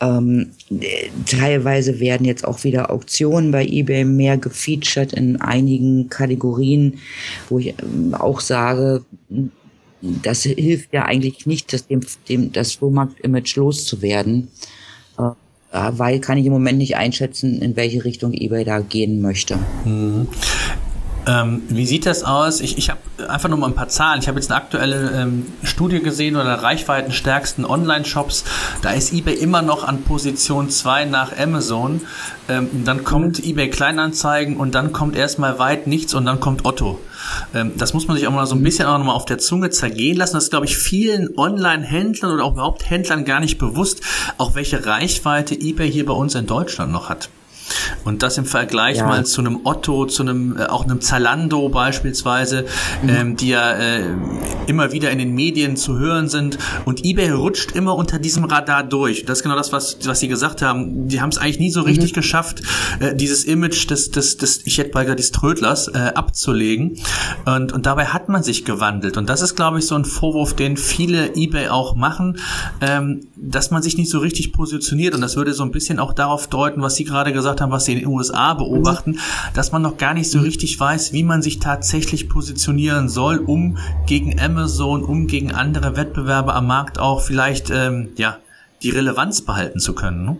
[0.00, 0.50] Ähm,
[1.26, 6.98] teilweise werden jetzt auch wieder Auktionen bei eBay mehr gefeatured in einigen Kategorien,
[7.50, 9.04] wo ich ähm, auch sage,
[10.00, 14.48] das hilft ja eigentlich nicht, das, dem, dem, das Flohmarkt-Image loszuwerden.
[15.18, 15.32] Äh,
[15.70, 19.58] weil kann ich im Moment nicht einschätzen, in welche Richtung eBay da gehen möchte.
[21.28, 22.60] Ähm, wie sieht das aus?
[22.62, 24.20] Ich, ich habe einfach nur mal ein paar Zahlen.
[24.20, 28.44] Ich habe jetzt eine aktuelle ähm, Studie gesehen oder reichweitenstärksten Online-Shops.
[28.80, 32.00] Da ist eBay immer noch an Position 2 nach Amazon.
[32.48, 33.50] Ähm, dann kommt mhm.
[33.50, 36.98] eBay Kleinanzeigen und dann kommt erstmal weit nichts und dann kommt Otto.
[37.54, 39.36] Ähm, das muss man sich auch mal so ein bisschen auch noch mal auf der
[39.36, 40.34] Zunge zergehen lassen.
[40.34, 44.00] Das ist, glaube ich, vielen Online-Händlern oder auch überhaupt Händlern gar nicht bewusst,
[44.38, 47.28] auch welche Reichweite eBay hier bei uns in Deutschland noch hat.
[48.04, 49.06] Und das im Vergleich ja.
[49.06, 52.64] mal zu einem Otto, zu einem äh, auch einem Zalando beispielsweise,
[53.02, 53.08] mhm.
[53.08, 54.04] ähm, die ja äh,
[54.66, 56.58] immer wieder in den Medien zu hören sind.
[56.84, 59.24] Und eBay rutscht immer unter diesem Radar durch.
[59.24, 61.08] Das ist genau das, was was sie gesagt haben.
[61.08, 62.16] Die haben es eigentlich nie so richtig mhm.
[62.16, 62.62] geschafft,
[63.00, 66.98] äh, dieses Image des des des ich hätte mal gesagt des Trödlers äh, abzulegen.
[67.44, 69.16] Und und dabei hat man sich gewandelt.
[69.16, 72.38] Und das ist, glaube ich, so ein Vorwurf, den viele eBay auch machen,
[72.80, 75.14] ähm, dass man sich nicht so richtig positioniert.
[75.14, 77.72] Und das würde so ein bisschen auch darauf deuten, was Sie gerade gesagt gesagt haben,
[77.72, 79.18] was sie in den USA beobachten,
[79.54, 83.78] dass man noch gar nicht so richtig weiß, wie man sich tatsächlich positionieren soll, um
[84.06, 88.38] gegen Amazon, um gegen andere Wettbewerber am Markt auch vielleicht ähm, ja
[88.82, 90.24] die Relevanz behalten zu können.
[90.24, 90.36] Ne?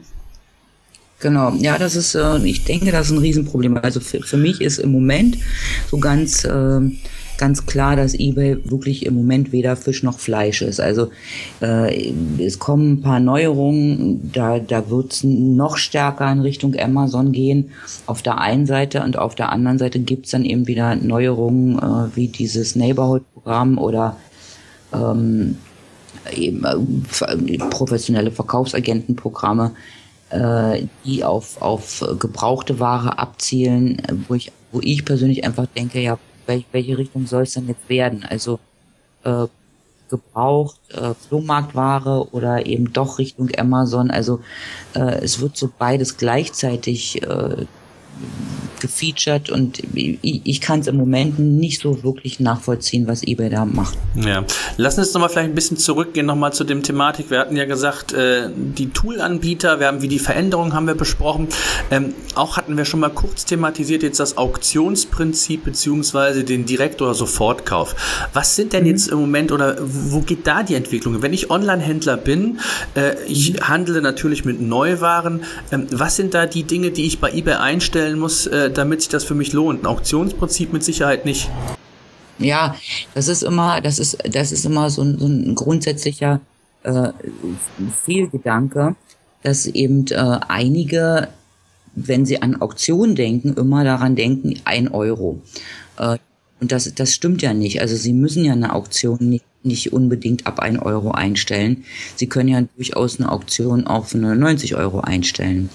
[1.20, 3.78] Genau, ja, das ist, äh, ich denke, das ist ein Riesenproblem.
[3.78, 5.38] Also für, für mich ist im Moment
[5.90, 6.80] so ganz äh,
[7.38, 10.80] ganz klar, dass eBay wirklich im Moment weder Fisch noch Fleisch ist.
[10.80, 11.10] Also
[11.62, 17.32] äh, es kommen ein paar Neuerungen, da, da wird es noch stärker in Richtung Amazon
[17.32, 17.70] gehen
[18.06, 21.78] auf der einen Seite und auf der anderen Seite gibt es dann eben wieder Neuerungen
[21.78, 24.16] äh, wie dieses Neighborhood-Programm oder
[24.92, 25.56] ähm,
[26.34, 29.72] eben, äh, professionelle Verkaufsagentenprogramme,
[30.30, 36.18] äh, die auf, auf gebrauchte Ware abzielen, wo ich, wo ich persönlich einfach denke, ja,
[36.48, 38.24] welche Richtung soll es denn jetzt werden?
[38.24, 38.58] Also
[39.24, 39.46] äh,
[40.08, 44.10] gebraucht, äh, Flohmarktware oder eben doch Richtung Amazon.
[44.10, 44.40] Also
[44.94, 47.66] äh, es wird so beides gleichzeitig äh,
[48.80, 53.64] gefeatured und ich, ich kann es im Moment nicht so wirklich nachvollziehen, was eBay da
[53.64, 53.96] macht.
[54.14, 54.44] Ja,
[54.76, 57.30] lassen uns nochmal vielleicht ein bisschen zurückgehen nochmal zu dem Thematik.
[57.30, 61.48] Wir hatten ja gesagt, äh, die Tool-Anbieter, wir haben wie die Veränderungen haben wir besprochen.
[61.90, 67.14] Ähm, auch hatten wir schon mal kurz thematisiert jetzt das Auktionsprinzip beziehungsweise den Direkt- oder
[67.14, 67.94] Sofortkauf.
[68.32, 68.90] Was sind denn mhm.
[68.90, 71.22] jetzt im Moment oder wo geht da die Entwicklung?
[71.22, 72.60] Wenn ich Online-Händler bin,
[72.94, 73.68] äh, ich mhm.
[73.68, 75.42] handle natürlich mit Neuwaren.
[75.72, 79.08] Ähm, was sind da die Dinge, die ich bei eBay einstellen muss, äh, damit sich
[79.08, 79.82] das für mich lohnt.
[79.82, 81.48] Ein Auktionsprinzip mit Sicherheit nicht.
[82.38, 82.76] Ja,
[83.14, 86.40] das ist immer, das ist, das ist immer so ein, so ein grundsätzlicher
[86.84, 87.10] äh,
[88.04, 88.94] Fehlgedanke,
[89.42, 91.28] dass eben äh, einige,
[91.94, 95.40] wenn sie an Auktionen denken, immer daran denken, ein Euro.
[95.96, 96.18] Äh,
[96.60, 97.80] und das, das stimmt ja nicht.
[97.80, 101.84] Also sie müssen ja eine Auktion nicht, nicht unbedingt ab ein Euro einstellen.
[102.16, 105.70] Sie können ja durchaus eine Auktion auch für 99 Euro einstellen.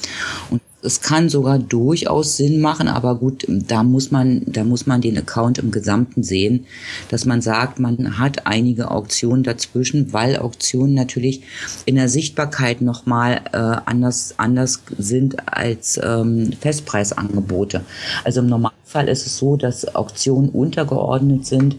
[0.49, 5.01] Und es kann sogar durchaus Sinn machen, aber gut, da muss man, da muss man
[5.01, 6.65] den Account im Gesamten sehen,
[7.09, 11.41] dass man sagt, man hat einige Auktionen dazwischen, weil Auktionen natürlich
[11.85, 17.81] in der Sichtbarkeit nochmal äh, anders, anders sind als ähm, Festpreisangebote.
[18.23, 21.77] Also im Normalfall ist es so, dass Auktionen untergeordnet sind,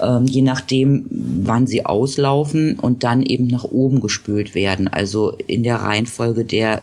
[0.00, 4.86] ähm, je nachdem, wann sie auslaufen und dann eben nach oben gespült werden.
[4.86, 6.82] Also in der Reihenfolge der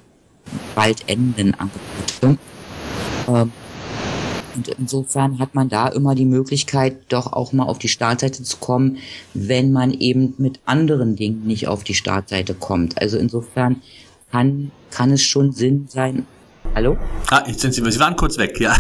[0.75, 2.37] bald enden Angebote.
[3.27, 3.51] Ähm,
[4.55, 8.57] und insofern hat man da immer die Möglichkeit, doch auch mal auf die Startseite zu
[8.57, 8.97] kommen,
[9.33, 13.01] wenn man eben mit anderen Dingen nicht auf die Startseite kommt.
[13.01, 13.81] Also insofern
[14.31, 16.25] kann, kann es schon Sinn sein,
[16.73, 16.97] Hallo?
[17.29, 18.73] Ah, jetzt sind Sie, Sie waren kurz weg, ja.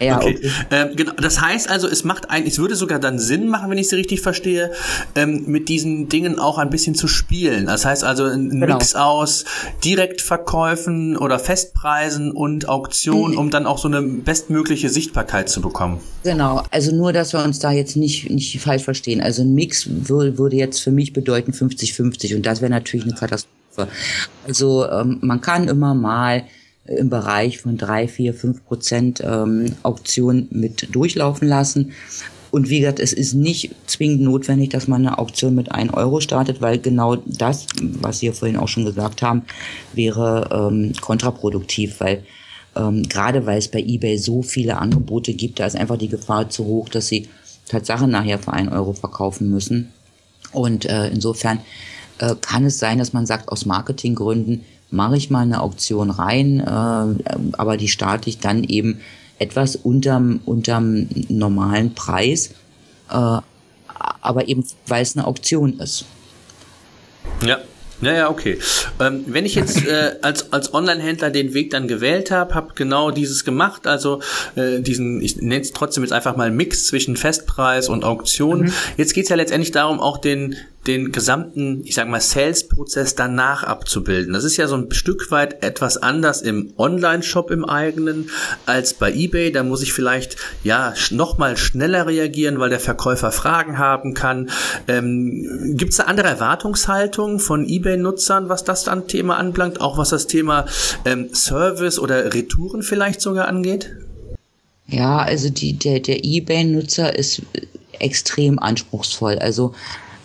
[0.00, 0.36] ja okay.
[0.36, 0.50] okay.
[0.72, 1.12] Ähm, genau.
[1.12, 3.94] Das heißt also, es macht eigentlich, es würde sogar dann Sinn machen, wenn ich Sie
[3.94, 4.72] richtig verstehe,
[5.14, 7.66] ähm, mit diesen Dingen auch ein bisschen zu spielen.
[7.66, 8.74] Das heißt also ein genau.
[8.74, 9.44] Mix aus
[9.84, 16.00] Direktverkäufen oder Festpreisen und Auktionen, um dann auch so eine bestmögliche Sichtbarkeit zu bekommen.
[16.24, 16.64] Genau.
[16.72, 19.20] Also nur, dass wir uns da jetzt nicht, nicht falsch verstehen.
[19.20, 23.14] Also ein Mix würde, würde jetzt für mich bedeuten 50-50 und das wäre natürlich eine
[23.14, 23.88] Katastrophe.
[24.46, 26.44] Also ähm, man kann immer mal
[26.84, 31.92] im Bereich von drei, vier, fünf Prozent ähm, Auktion mit durchlaufen lassen.
[32.50, 36.20] Und wie gesagt, es ist nicht zwingend notwendig, dass man eine Auktion mit ein Euro
[36.20, 39.42] startet, weil genau das, was Sie ja vorhin auch schon gesagt haben,
[39.94, 42.24] wäre ähm, kontraproduktiv, weil
[42.76, 46.50] ähm, gerade weil es bei eBay so viele Angebote gibt, da ist einfach die Gefahr
[46.50, 47.28] zu hoch, dass Sie
[47.68, 49.92] Tatsache nachher für ein Euro verkaufen müssen.
[50.52, 51.60] Und äh, insofern
[52.18, 54.62] äh, kann es sein, dass man sagt, aus Marketinggründen,
[54.92, 59.00] mache ich mal eine Auktion rein, äh, aber die starte ich dann eben
[59.38, 62.50] etwas unterm, unterm normalen Preis,
[63.10, 63.38] äh,
[64.20, 66.04] aber eben weil es eine Auktion ist.
[67.44, 67.58] Ja,
[68.02, 68.58] ja, ja, okay.
[69.00, 73.12] Ähm, wenn ich jetzt äh, als, als Online-Händler den Weg dann gewählt habe, habe genau
[73.12, 74.20] dieses gemacht, also
[74.56, 78.62] äh, diesen, ich nenne es trotzdem jetzt einfach mal Mix zwischen Festpreis und Auktion.
[78.62, 78.72] Mhm.
[78.96, 84.32] Jetzt geht's ja letztendlich darum, auch den, den gesamten, ich sag mal, Sales-Prozess danach abzubilden.
[84.32, 88.30] Das ist ja so ein Stück weit etwas anders im Online-Shop im eigenen
[88.66, 89.52] als bei eBay.
[89.52, 94.50] Da muss ich vielleicht ja noch mal schneller reagieren, weil der Verkäufer Fragen haben kann.
[94.88, 100.10] Ähm, Gibt es da andere Erwartungshaltungen von eBay-Nutzern, was das dann Thema anbelangt, auch was
[100.10, 100.66] das Thema
[101.04, 103.96] ähm, Service oder Retouren vielleicht sogar angeht?
[104.88, 107.42] Ja, also die, der, der eBay-Nutzer ist
[107.98, 109.38] extrem anspruchsvoll.
[109.38, 109.74] Also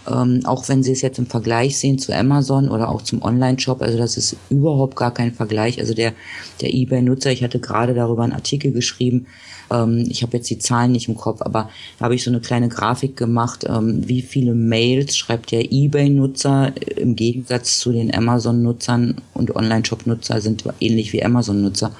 [0.10, 3.82] ähm, auch wenn Sie es jetzt im Vergleich sehen zu Amazon oder auch zum Online-Shop,
[3.82, 5.80] also das ist überhaupt gar kein Vergleich.
[5.80, 6.14] Also der,
[6.62, 9.28] der eBay-Nutzer, ich hatte gerade darüber einen Artikel geschrieben,
[9.72, 12.40] ähm, ich habe jetzt die Zahlen nicht im Kopf, aber da habe ich so eine
[12.40, 19.16] kleine Grafik gemacht, ähm, wie viele Mails schreibt der eBay-Nutzer im Gegensatz zu den Amazon-Nutzern
[19.34, 21.92] und Online-Shop-Nutzer sind ähnlich wie Amazon-Nutzer.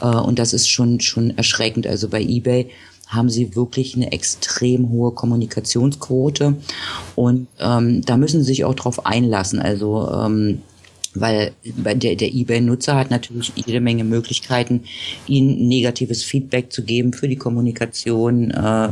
[0.00, 1.86] Äh, und das ist schon, schon erschreckend.
[1.86, 2.70] Also bei eBay
[3.14, 6.56] haben sie wirklich eine extrem hohe Kommunikationsquote
[7.14, 9.60] und ähm, da müssen sie sich auch drauf einlassen.
[9.60, 10.62] Also ähm,
[11.14, 14.82] weil der, der eBay-Nutzer hat natürlich jede Menge Möglichkeiten,
[15.26, 18.50] ihnen negatives Feedback zu geben für die Kommunikation.
[18.50, 18.88] Äh,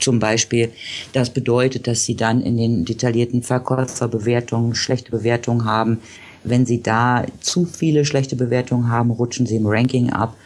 [0.00, 0.70] zum Beispiel,
[1.12, 5.98] das bedeutet, dass sie dann in den detaillierten Verkäuferbewertungen schlechte Bewertungen haben.
[6.44, 10.36] Wenn sie da zu viele schlechte Bewertungen haben, rutschen sie im Ranking ab.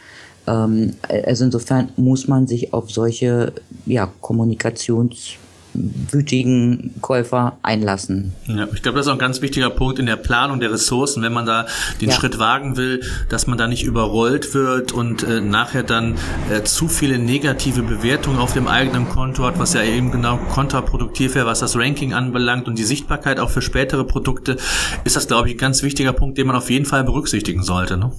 [0.47, 3.53] Ähm, also insofern muss man sich auf solche
[3.85, 5.37] ja, Kommunikations
[5.73, 8.33] wütigen Käufer einlassen.
[8.47, 11.23] Ja, ich glaube, das ist auch ein ganz wichtiger Punkt in der Planung der Ressourcen,
[11.23, 11.65] wenn man da
[12.01, 12.15] den ja.
[12.15, 16.15] Schritt wagen will, dass man da nicht überrollt wird und äh, nachher dann
[16.49, 21.35] äh, zu viele negative Bewertungen auf dem eigenen Konto hat, was ja eben genau kontraproduktiv
[21.35, 24.57] wäre, was das Ranking anbelangt und die Sichtbarkeit auch für spätere Produkte,
[25.03, 27.97] ist das, glaube ich, ein ganz wichtiger Punkt, den man auf jeden Fall berücksichtigen sollte.
[27.97, 28.11] Ne?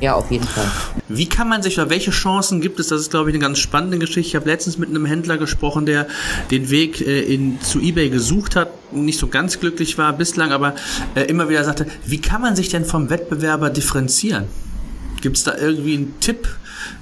[0.00, 0.66] Ja, auf jeden Fall.
[1.08, 2.88] Wie kann man sich oder welche Chancen gibt es?
[2.88, 4.20] Das ist, glaube ich, eine ganz spannende Geschichte.
[4.20, 6.06] Ich habe letztens mit einem Händler gesprochen, der
[6.50, 10.74] den Weg äh, in, zu eBay gesucht hat, nicht so ganz glücklich war bislang, aber
[11.14, 14.44] äh, immer wieder sagte, wie kann man sich denn vom Wettbewerber differenzieren?
[15.20, 16.46] Gibt es da irgendwie einen Tipp?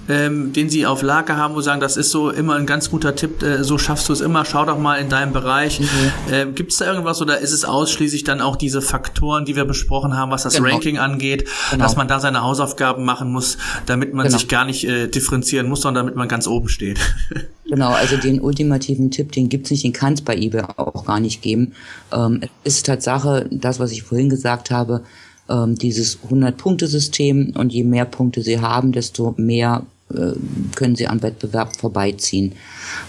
[0.08, 3.14] Ähm, den sie auf Lager haben, wo sagen, das ist so immer ein ganz guter
[3.14, 5.80] Tipp, äh, so schaffst du es immer, schau doch mal in deinem Bereich.
[5.80, 5.86] Mhm.
[6.30, 9.64] Ähm, Gibt es da irgendwas oder ist es ausschließlich dann auch diese Faktoren, die wir
[9.64, 10.68] besprochen haben, was das genau.
[10.68, 11.82] Ranking angeht, genau.
[11.82, 14.38] dass man da seine Hausaufgaben machen muss, damit man genau.
[14.38, 16.98] sich gar nicht äh, differenzieren muss, sondern damit man ganz oben steht?
[17.68, 21.20] genau, also den ultimativen Tipp, den gibt's nicht, den kann es bei eBay auch gar
[21.20, 21.72] nicht geben.
[22.12, 25.02] Ähm, es ist Tatsache, das, was ich vorhin gesagt habe,
[25.48, 30.32] ähm, dieses 100-Punkte-System und je mehr Punkte sie haben, desto mehr äh,
[30.74, 32.52] können sie am Wettbewerb vorbeiziehen.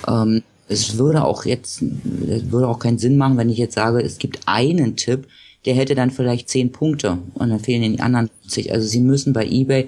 [0.07, 4.01] Ähm, es würde auch jetzt, es würde auch keinen Sinn machen, wenn ich jetzt sage,
[4.01, 5.27] es gibt einen Tipp,
[5.65, 8.73] der hätte dann vielleicht zehn Punkte und dann fehlen die anderen 50.
[8.73, 9.87] Also sie müssen bei eBay,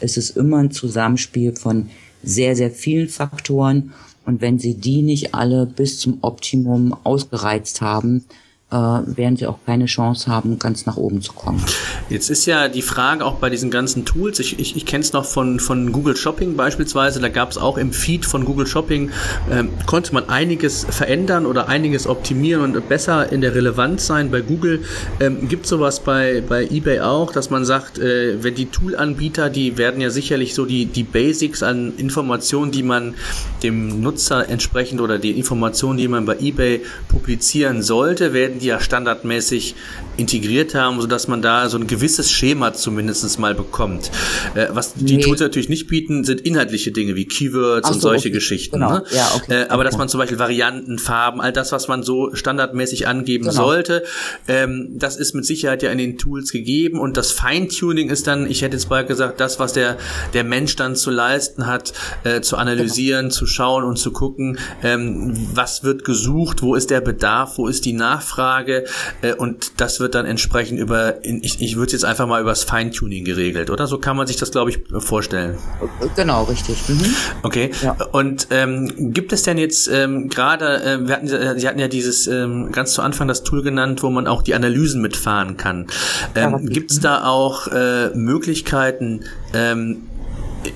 [0.00, 1.90] es ist immer ein Zusammenspiel von
[2.22, 3.92] sehr, sehr vielen Faktoren
[4.26, 8.24] und wenn sie die nicht alle bis zum Optimum ausgereizt haben,
[8.70, 11.62] äh, werden sie auch keine Chance haben, ganz nach oben zu kommen.
[12.08, 15.12] Jetzt ist ja die Frage auch bei diesen ganzen Tools, ich, ich, ich kenne es
[15.12, 19.10] noch von, von Google Shopping beispielsweise, da gab es auch im Feed von Google Shopping,
[19.50, 24.30] äh, konnte man einiges verändern oder einiges optimieren und besser in der Relevanz sein.
[24.30, 24.84] Bei Google
[25.18, 29.50] ähm, gibt es sowas bei, bei eBay auch, dass man sagt, äh, wenn die Toolanbieter,
[29.50, 33.14] die werden ja sicherlich so die, die Basics an Informationen, die man
[33.62, 38.80] dem Nutzer entsprechend oder die Informationen, die man bei eBay publizieren sollte, werden die ja
[38.80, 39.74] standardmäßig
[40.16, 44.10] integriert haben, sodass man da so ein gewisses Schema zumindest mal bekommt.
[44.54, 45.22] Äh, was die nee.
[45.22, 48.30] Tools natürlich nicht bieten, sind inhaltliche Dinge wie Keywords so, und solche okay.
[48.30, 48.76] Geschichten.
[48.76, 48.94] Genau.
[48.94, 49.04] Ne?
[49.10, 49.62] Ja, okay.
[49.62, 53.46] Äh, aber dass man zum Beispiel Varianten, Farben, all das, was man so standardmäßig angeben
[53.46, 53.56] genau.
[53.56, 54.04] sollte,
[54.48, 58.48] ähm, das ist mit Sicherheit ja in den Tools gegeben und das Feintuning ist dann,
[58.48, 59.96] ich hätte jetzt mal gesagt, das, was der,
[60.34, 61.92] der Mensch dann zu leisten hat,
[62.24, 63.34] äh, zu analysieren, genau.
[63.34, 67.84] zu schauen und zu gucken, ähm, was wird gesucht, wo ist der Bedarf, wo ist
[67.84, 68.84] die Nachfrage, Nachfrage
[69.22, 73.24] äh, und das wird dann entsprechend über, ich, ich würde jetzt einfach mal übers Feintuning
[73.24, 73.86] geregelt, oder?
[73.86, 75.58] So kann man sich das, glaube ich, vorstellen.
[76.16, 76.88] Genau, richtig.
[76.88, 77.14] Mhm.
[77.42, 77.70] Okay.
[77.82, 77.96] Ja.
[78.12, 82.26] Und ähm, gibt es denn jetzt ähm, gerade, äh, wir hatten, Sie hatten ja dieses
[82.26, 85.86] ähm, ganz zu Anfang das Tool genannt, wo man auch die Analysen mitfahren kann.
[86.34, 89.24] Ähm, ja, gibt es da auch äh, Möglichkeiten,
[89.54, 90.02] ähm,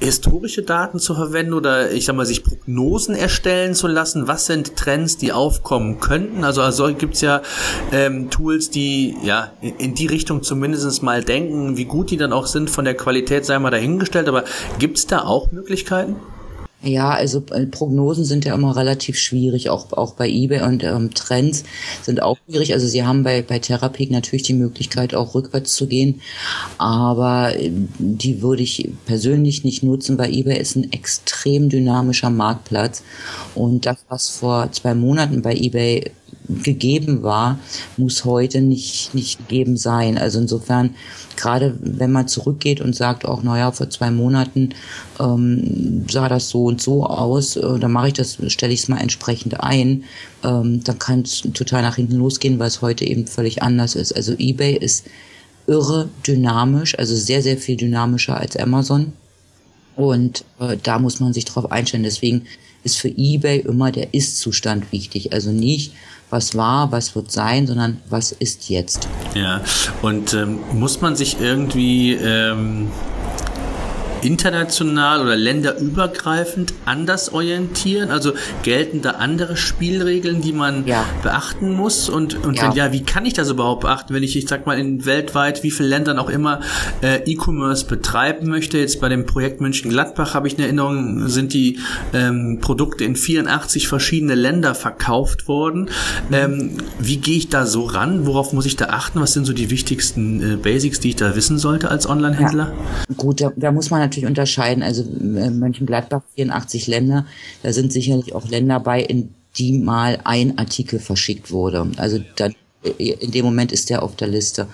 [0.01, 4.29] historische Daten zu verwenden oder ich sag mal, sich Prognosen erstellen zu lassen?
[4.29, 6.45] Was sind Trends, die aufkommen könnten?
[6.45, 7.43] Also, also gibt es ja
[7.93, 12.47] ähm, Tools, die ja in die Richtung zumindest mal denken, wie gut die dann auch
[12.47, 14.45] sind von der Qualität, sei mal dahingestellt, aber
[14.79, 16.17] gibt es da auch Möglichkeiten?
[16.85, 21.15] Ja, also äh, Prognosen sind ja immer relativ schwierig, auch, auch bei eBay und ähm,
[21.15, 21.65] Trends
[22.03, 22.75] sind auch schwierig.
[22.75, 26.21] Also sie haben bei, bei Therapik natürlich die Möglichkeit, auch rückwärts zu gehen,
[26.77, 33.03] aber äh, die würde ich persönlich nicht nutzen, weil eBay ist ein extrem dynamischer Marktplatz
[33.55, 36.11] und das, was vor zwei Monaten bei eBay
[36.49, 37.59] gegeben war,
[37.97, 40.19] muss heute nicht, nicht gegeben sein.
[40.19, 40.95] Also insofern,
[41.37, 44.71] gerade wenn man zurückgeht und sagt, auch naja, vor zwei Monaten
[45.19, 48.89] ähm, sah das so und so aus, äh, dann mache ich das, stelle ich es
[48.89, 50.05] mal entsprechend ein,
[50.43, 54.15] ähm, dann kann es total nach hinten losgehen, weil es heute eben völlig anders ist.
[54.15, 55.07] Also eBay ist
[55.67, 59.15] irre dynamisch, also sehr, sehr viel dynamischer als Amazon.
[59.97, 62.03] Und äh, da muss man sich drauf einstellen.
[62.03, 62.43] Deswegen
[62.83, 65.33] ist für eBay immer der Ist-Zustand wichtig.
[65.33, 65.93] Also nicht,
[66.35, 69.09] was war, was wird sein, sondern was ist jetzt.
[69.37, 69.61] Ja,
[70.03, 72.89] und ähm, muss man sich irgendwie ähm,
[74.25, 78.11] international oder länderübergreifend anders orientieren?
[78.11, 81.05] Also gelten da andere Spielregeln, die man ja.
[81.23, 82.09] beachten muss?
[82.09, 82.69] Und, und ja.
[82.69, 85.63] wenn ja, wie kann ich das überhaupt beachten, wenn ich, ich sag mal, in weltweit,
[85.63, 86.61] wie viele Ländern auch immer
[87.03, 88.79] äh, E-Commerce betreiben möchte?
[88.79, 91.79] Jetzt bei dem Projekt München-Gladbach habe ich eine Erinnerung, sind die
[92.13, 95.91] ähm, Produkte in 84 verschiedene Länder verkauft worden.
[96.29, 96.35] Mhm.
[96.35, 98.27] Ähm, wie gehe ich da so ran?
[98.27, 99.21] Worauf muss ich da achten?
[99.21, 102.73] Was sind so die wichtigsten äh, Basics, die ich da wissen sollte als Online-Händler?
[102.73, 103.15] Ja.
[103.17, 104.83] Gut, da, da muss man natürlich natürlich unterscheiden.
[104.83, 107.27] Also äh, Mönchengladbach 84 Länder,
[107.63, 111.91] da sind sicherlich auch Länder bei, in die mal ein Artikel verschickt wurde.
[111.97, 112.55] Also dann
[112.99, 114.67] in dem Moment ist der auf der Liste.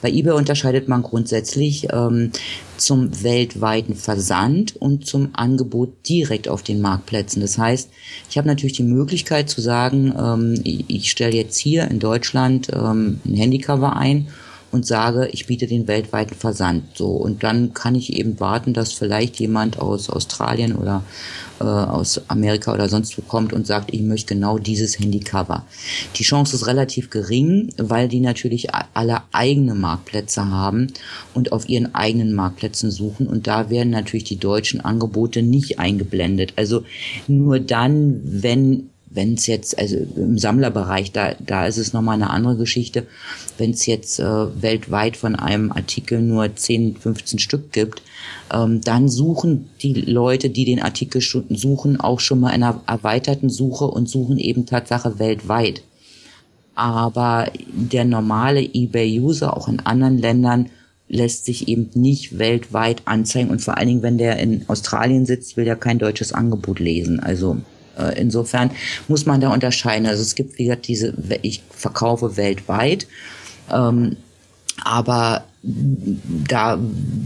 [0.00, 2.30] Bei eBay unterscheidet man grundsätzlich ähm,
[2.76, 7.42] zum weltweiten Versand und zum Angebot direkt auf den Marktplätzen.
[7.42, 7.90] Das heißt,
[8.30, 12.68] ich habe natürlich die Möglichkeit zu sagen, ähm, ich, ich stelle jetzt hier in Deutschland
[12.72, 14.28] ähm, ein Handycover ein
[14.76, 16.84] und sage, ich biete den weltweiten Versand.
[16.94, 21.02] So und dann kann ich eben warten, dass vielleicht jemand aus Australien oder
[21.60, 25.64] äh, aus Amerika oder sonst wo kommt und sagt, ich möchte genau dieses Handycover.
[26.16, 30.88] Die Chance ist relativ gering, weil die natürlich alle eigene Marktplätze haben
[31.32, 36.52] und auf ihren eigenen Marktplätzen suchen und da werden natürlich die deutschen Angebote nicht eingeblendet.
[36.56, 36.84] Also
[37.26, 42.30] nur dann, wenn wenn es jetzt, also im Sammlerbereich, da, da ist es nochmal eine
[42.30, 43.06] andere Geschichte.
[43.56, 48.02] Wenn es jetzt äh, weltweit von einem Artikel nur 10, 15 Stück gibt,
[48.52, 53.48] ähm, dann suchen die Leute, die den Artikel suchen, auch schon mal in einer erweiterten
[53.48, 55.82] Suche und suchen eben Tatsache weltweit.
[56.74, 60.68] Aber der normale eBay-User auch in anderen Ländern
[61.08, 65.56] lässt sich eben nicht weltweit anzeigen und vor allen Dingen, wenn der in Australien sitzt,
[65.56, 67.20] will er kein deutsches Angebot lesen.
[67.20, 67.58] Also
[68.16, 68.70] insofern
[69.08, 70.06] muss man da unterscheiden.
[70.06, 73.06] Also es gibt, wie gesagt, diese, ich verkaufe weltweit,
[73.72, 74.16] ähm,
[74.84, 76.78] aber da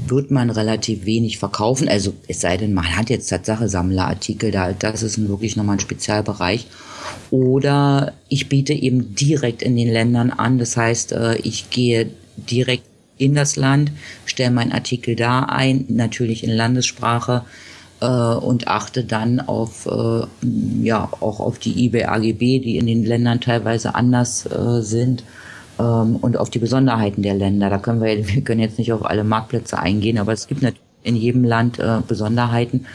[0.07, 1.89] wird man relativ wenig verkaufen.
[1.89, 5.81] Also es sei denn, man hat jetzt Tatsache Sammlerartikel, da, das ist wirklich nochmal ein
[5.81, 6.67] Spezialbereich.
[7.31, 10.59] Oder ich biete eben direkt in den Ländern an.
[10.59, 12.85] Das heißt, äh, ich gehe direkt
[13.19, 13.93] in das Land,
[14.25, 17.45] stelle meinen Artikel da ein, natürlich in Landessprache,
[18.01, 20.27] äh, und achte dann auf äh,
[20.83, 25.25] ja auch auf die eBay AGB, die in den Ländern teilweise anders äh, sind
[25.79, 27.71] ähm, und auf die Besonderheiten der Länder.
[27.71, 30.91] Da können wir wir können jetzt nicht auf alle Marktplätze eingehen, aber es gibt natürlich
[31.03, 32.87] in jedem Land äh, Besonderheiten.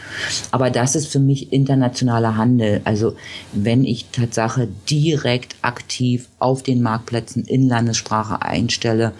[0.50, 2.80] Aber das ist für mich internationaler Handel.
[2.84, 3.16] Also
[3.52, 9.12] wenn ich Tatsache direkt aktiv auf den Marktplätzen in Landessprache einstelle,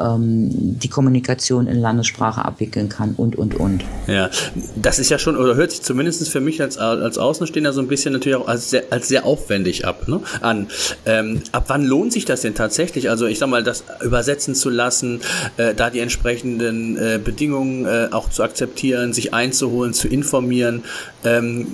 [0.00, 3.84] die Kommunikation in Landessprache abwickeln kann und, und, und.
[4.06, 4.30] Ja,
[4.76, 7.88] das ist ja schon, oder hört sich zumindest für mich als, als Außenstehender so ein
[7.88, 10.68] bisschen natürlich auch als sehr, als sehr aufwendig ab, ne, an.
[11.04, 13.10] Ähm, ab wann lohnt sich das denn tatsächlich?
[13.10, 15.20] Also ich sag mal, das übersetzen zu lassen,
[15.56, 20.84] äh, da die entsprechenden äh, Bedingungen äh, auch zu akzeptieren, sich einzuholen, zu informieren.
[21.24, 21.66] Ähm,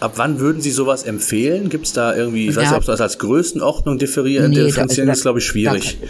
[0.00, 1.68] ab wann würden Sie sowas empfehlen?
[1.68, 5.12] Gibt es da irgendwie, ich weiß nicht, ob das als Größenordnung differieren, nee, differenzieren da,
[5.14, 5.98] ist, glaube ich, schwierig.
[6.00, 6.06] Da,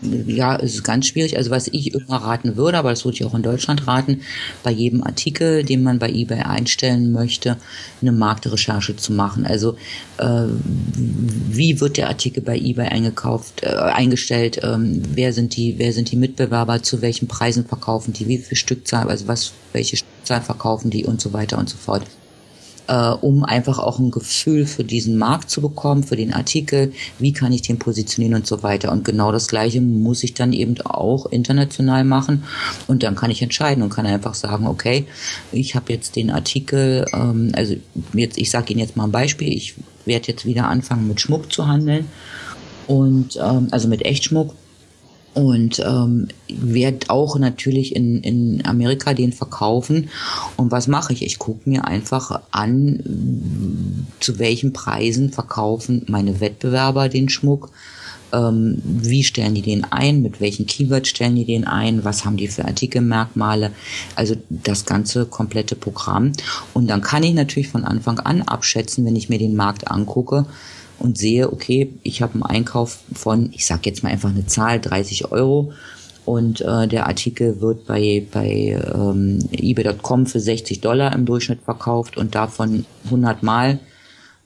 [0.00, 1.36] ja, es ist ganz schwierig.
[1.36, 4.20] Also was ich immer raten würde, aber das würde ich auch in Deutschland raten,
[4.62, 7.56] bei jedem Artikel, den man bei eBay einstellen möchte,
[8.00, 9.44] eine Marktrecherche zu machen.
[9.44, 9.76] Also
[10.18, 10.44] äh,
[10.94, 14.60] wie wird der Artikel bei eBay eingekauft, äh, eingestellt?
[14.62, 16.82] Ähm, wer sind die, wer sind die Mitbewerber?
[16.82, 18.28] Zu welchen Preisen verkaufen die?
[18.28, 19.08] Wie viel Stückzahl?
[19.08, 22.04] Also was, welche Stückzahl verkaufen die und so weiter und so fort
[22.88, 27.32] äh, um einfach auch ein Gefühl für diesen Markt zu bekommen, für den Artikel, wie
[27.32, 28.90] kann ich den positionieren und so weiter.
[28.90, 32.44] Und genau das Gleiche muss ich dann eben auch international machen.
[32.86, 35.06] Und dann kann ich entscheiden und kann einfach sagen, okay,
[35.52, 37.76] ich habe jetzt den Artikel, ähm, also
[38.14, 39.74] jetzt, ich sage Ihnen jetzt mal ein Beispiel, ich
[40.04, 42.06] werde jetzt wieder anfangen mit Schmuck zu handeln
[42.86, 44.54] und ähm, also mit Echtschmuck
[45.34, 50.08] und ähm, werde auch natürlich in, in Amerika den verkaufen.
[50.56, 51.24] Und was mache ich?
[51.24, 57.70] Ich gucke mir einfach an, zu welchen Preisen verkaufen meine Wettbewerber den Schmuck.
[58.32, 60.22] Ähm, wie stellen die den ein?
[60.22, 62.04] Mit welchen Keywords stellen die den ein?
[62.04, 63.70] Was haben die für Artikelmerkmale?
[64.16, 66.32] Also das ganze komplette Programm.
[66.74, 70.46] Und dann kann ich natürlich von Anfang an abschätzen, wenn ich mir den Markt angucke,
[70.98, 74.80] und sehe, okay, ich habe einen Einkauf von, ich sage jetzt mal einfach eine Zahl,
[74.80, 75.72] 30 Euro
[76.24, 82.16] und äh, der Artikel wird bei, bei ähm, eBay.com für 60 Dollar im Durchschnitt verkauft
[82.16, 83.78] und davon 100 Mal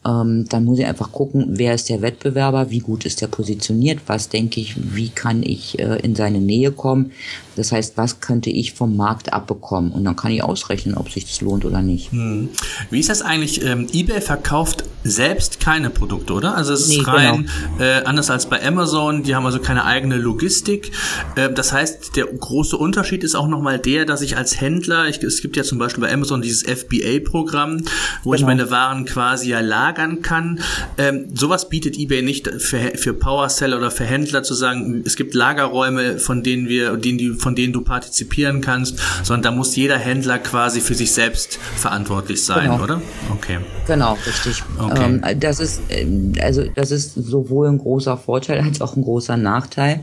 [0.05, 4.00] ähm, dann muss ich einfach gucken, wer ist der Wettbewerber, wie gut ist der positioniert,
[4.07, 7.12] was denke ich, wie kann ich äh, in seine Nähe kommen.
[7.57, 9.92] Das heißt, was könnte ich vom Markt abbekommen?
[9.92, 12.12] Und dann kann ich ausrechnen, ob sich das lohnt oder nicht.
[12.12, 12.48] Hm.
[12.90, 13.64] Wie ist das eigentlich?
[13.64, 16.57] Ähm, eBay verkauft selbst keine Produkte, oder?
[16.57, 17.48] Also es ist nee, rein
[17.78, 17.90] genau.
[17.90, 20.92] äh, anders als bei Amazon, die haben also keine eigene Logistik.
[21.36, 25.22] Äh, das heißt, der große Unterschied ist auch nochmal der, dass ich als Händler, ich,
[25.22, 27.82] es gibt ja zum Beispiel bei Amazon dieses FBA-Programm,
[28.22, 28.34] wo genau.
[28.34, 30.61] ich meine Waren quasi ja lagern kann.
[30.98, 35.34] Ähm, sowas bietet eBay nicht für, für Powerseller oder für Händler zu sagen, es gibt
[35.34, 39.99] Lagerräume, von denen wir, denen die, von denen du partizipieren kannst, sondern da muss jeder
[39.99, 42.84] Händler quasi für sich selbst verantwortlich sein, genau.
[42.84, 43.03] oder?
[43.32, 43.59] Okay.
[43.86, 44.62] Genau, richtig.
[44.78, 45.05] Okay.
[45.05, 49.36] Ähm, das ist, ähm, also das ist sowohl ein großer Vorteil als auch ein großer
[49.36, 50.01] Nachteil.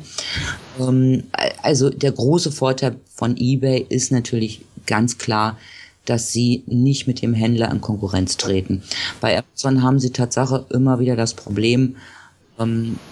[0.80, 1.24] Ähm,
[1.64, 5.58] also der große Vorteil von eBay ist natürlich ganz klar,
[6.06, 8.82] dass sie nicht mit dem Händler in Konkurrenz treten.
[9.22, 11.96] Bei Amazon haben sie Tatsache immer wieder das Problem,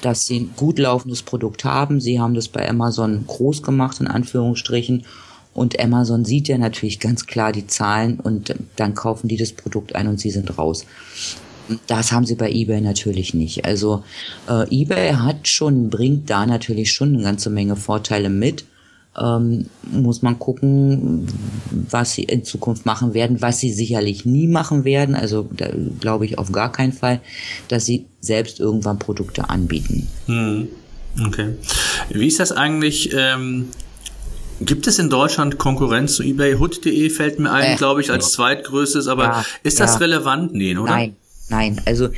[0.01, 2.01] dass sie ein gut laufendes Produkt haben.
[2.01, 5.05] Sie haben das bei Amazon groß gemacht, in Anführungsstrichen.
[5.53, 9.95] Und Amazon sieht ja natürlich ganz klar die Zahlen und dann kaufen die das Produkt
[9.95, 10.85] ein und sie sind raus.
[11.87, 13.65] Das haben sie bei eBay natürlich nicht.
[13.65, 14.03] Also
[14.47, 18.65] äh, eBay hat schon, bringt da natürlich schon eine ganze Menge Vorteile mit.
[19.19, 21.27] Ähm, muss man gucken,
[21.71, 25.15] was sie in Zukunft machen werden, was sie sicherlich nie machen werden.
[25.15, 27.19] Also da glaube ich auf gar keinen Fall,
[27.67, 30.07] dass sie selbst irgendwann Produkte anbieten.
[30.27, 30.67] Hm.
[31.25, 31.55] Okay.
[32.09, 33.11] Wie ist das eigentlich?
[33.13, 33.67] Ähm
[34.59, 36.55] Gibt es in Deutschland Konkurrenz zu eBay?
[36.55, 39.97] Hood.de fällt mir ein, äh, glaube ich, als zweitgrößtes, aber ja, ist das ja.
[39.99, 40.53] relevant?
[40.53, 40.91] Nee, oder?
[40.91, 41.15] Nein,
[41.49, 42.09] Nein, also,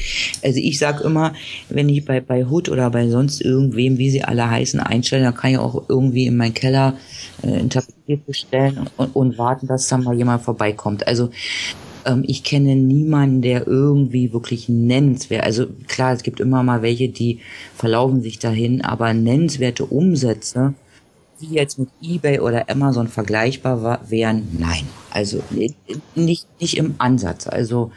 [0.43, 1.33] also ich sag immer,
[1.69, 5.35] wenn ich bei, bei Hood oder bei sonst irgendwem, wie sie alle heißen, einstellen, dann
[5.35, 6.97] kann ich auch irgendwie in meinen Keller
[7.43, 11.07] äh, ein Tapet bestellen und, und warten, dass da mal jemand vorbeikommt.
[11.07, 11.29] Also
[12.05, 17.09] ähm, ich kenne niemanden, der irgendwie wirklich nennenswert, also klar, es gibt immer mal welche,
[17.09, 17.39] die
[17.75, 20.73] verlaufen sich dahin, aber nennenswerte Umsätze,
[21.39, 24.83] die jetzt mit eBay oder Amazon vergleichbar war, wären, nein.
[25.11, 27.47] Also nicht, nicht im Ansatz.
[27.47, 27.91] Also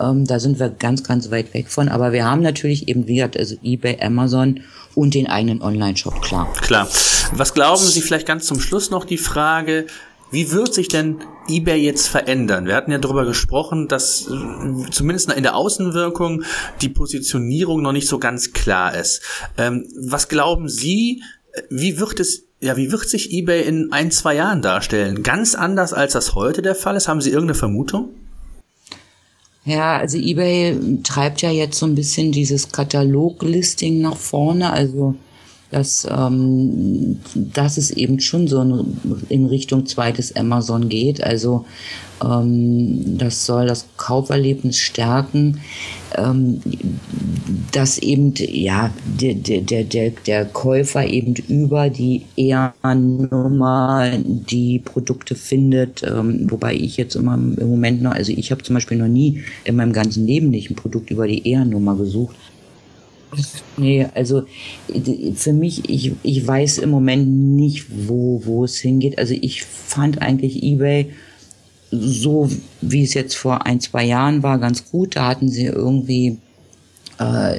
[0.00, 1.88] ähm, da sind wir ganz, ganz weit weg von.
[1.88, 4.60] Aber wir haben natürlich eben, wie gesagt, also eBay, Amazon
[4.94, 6.52] und den eigenen Online-Shop, klar.
[6.60, 6.88] Klar.
[7.32, 9.86] Was glauben Sie vielleicht ganz zum Schluss noch die Frage,
[10.32, 12.66] wie wird sich denn eBay jetzt verändern?
[12.66, 16.44] Wir hatten ja darüber gesprochen, dass äh, zumindest in der Außenwirkung
[16.80, 19.22] die Positionierung noch nicht so ganz klar ist.
[19.58, 21.22] Ähm, was glauben Sie,
[21.68, 25.22] wie wird es ja, wie wird sich eBay in ein, zwei Jahren darstellen?
[25.22, 27.08] Ganz anders, als das heute der Fall ist?
[27.08, 28.10] Haben Sie irgendeine Vermutung?
[29.64, 35.14] Ja, also eBay treibt ja jetzt so ein bisschen dieses Kataloglisting nach vorne, also
[35.70, 38.84] dass, ähm, dass es eben schon so
[39.28, 41.22] in Richtung zweites Amazon geht.
[41.22, 41.64] Also
[42.24, 45.60] ähm, das soll das Kauferlebnis stärken,
[46.16, 46.60] ähm,
[47.72, 56.02] dass eben ja der, der, der, der Käufer eben über die ER-Nummer die Produkte findet,
[56.02, 59.42] ähm, wobei ich jetzt immer im Moment noch, also ich habe zum Beispiel noch nie
[59.64, 62.36] in meinem ganzen Leben nicht ein Produkt über die ER-Nummer gesucht.
[63.76, 64.42] Nee, also
[65.36, 69.18] für mich, ich, ich weiß im Moment nicht, wo, wo es hingeht.
[69.18, 71.10] Also ich fand eigentlich eBay
[71.90, 75.16] so, wie es jetzt vor ein, zwei Jahren war, ganz gut.
[75.16, 76.38] Da hatten sie irgendwie
[77.18, 77.58] äh,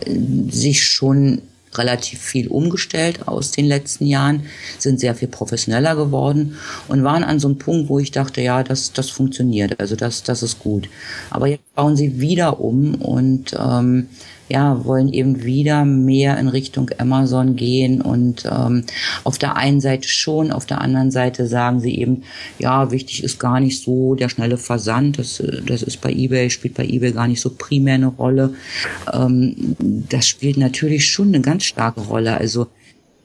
[0.50, 1.42] sich schon
[1.76, 4.44] relativ viel umgestellt aus den letzten Jahren,
[4.78, 6.58] sind sehr viel professioneller geworden
[6.88, 10.24] und waren an so einem Punkt, wo ich dachte, ja, das, das funktioniert, also das,
[10.24, 10.90] das ist gut.
[11.30, 14.08] Aber jetzt bauen sie wieder um und ähm,
[14.52, 18.84] ja, wollen eben wieder mehr in Richtung Amazon gehen und ähm,
[19.24, 22.24] auf der einen Seite schon, auf der anderen Seite sagen sie eben,
[22.60, 26.76] ja, wichtig ist gar nicht so der schnelle Versand, das, das ist bei eBay, spielt
[26.76, 28.54] bei eBay gar nicht so primär eine Rolle.
[29.12, 29.76] Ähm,
[30.10, 32.38] das spielt natürlich schon eine ganz starke Rolle.
[32.38, 32.68] Also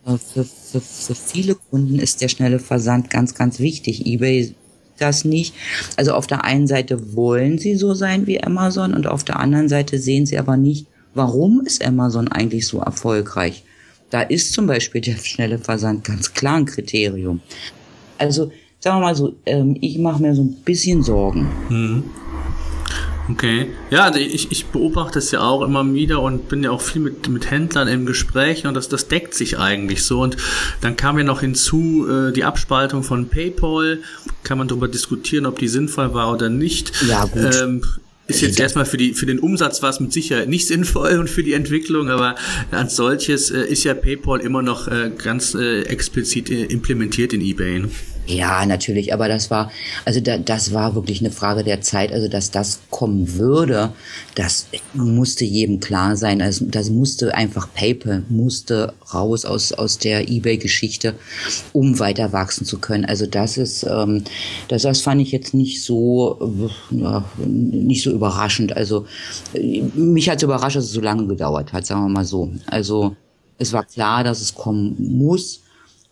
[0.07, 4.07] äh, für, für, für viele Kunden ist der schnelle Versand ganz, ganz wichtig.
[4.07, 4.55] eBay
[4.99, 5.55] das nicht.
[5.97, 9.69] Also auf der einen Seite wollen sie so sein wie Amazon und auf der anderen
[9.69, 10.87] Seite sehen sie aber nicht,
[11.17, 13.65] Warum ist Amazon eigentlich so erfolgreich?
[14.11, 17.41] Da ist zum Beispiel der schnelle Versand ganz klar ein Kriterium.
[18.19, 21.51] Also sagen wir mal so, ähm, ich mache mir so ein bisschen Sorgen.
[21.69, 22.05] Hm.
[23.31, 23.69] Okay.
[23.91, 27.01] Ja, also ich, ich beobachte es ja auch immer wieder und bin ja auch viel
[27.01, 30.21] mit, mit Händlern im Gespräch und das, das deckt sich eigentlich so.
[30.21, 30.37] Und
[30.83, 34.01] dann kam ja noch hinzu äh, die Abspaltung von PayPal.
[34.43, 36.93] Kann man darüber diskutieren, ob die sinnvoll war oder nicht.
[37.09, 37.57] Ja, gut.
[37.63, 37.83] Ähm,
[38.29, 41.31] ist jetzt erstmal für die für den Umsatz war es mit Sicherheit nicht sinnvoll und
[41.31, 42.35] für die Entwicklung, aber
[42.71, 47.41] als solches äh, ist ja PayPal immer noch äh, ganz äh, explizit äh, implementiert in
[47.41, 47.81] eBay.
[47.81, 47.91] Ne?
[48.27, 49.71] Ja, natürlich, aber das war,
[50.05, 53.93] also da, das war wirklich eine Frage der Zeit, also dass das kommen würde,
[54.35, 56.43] das musste jedem klar sein.
[56.43, 61.15] Also das musste einfach PayPal musste raus aus aus der eBay-Geschichte,
[61.73, 63.05] um weiter wachsen zu können.
[63.05, 64.25] Also das ist, ähm,
[64.67, 68.77] das, das fand ich jetzt nicht so, ja, nicht so überraschend.
[68.77, 69.07] Also
[69.95, 72.51] mich hat es überrascht, dass es so lange gedauert hat, sagen wir mal so.
[72.67, 73.15] Also
[73.59, 75.61] es war klar, dass es kommen muss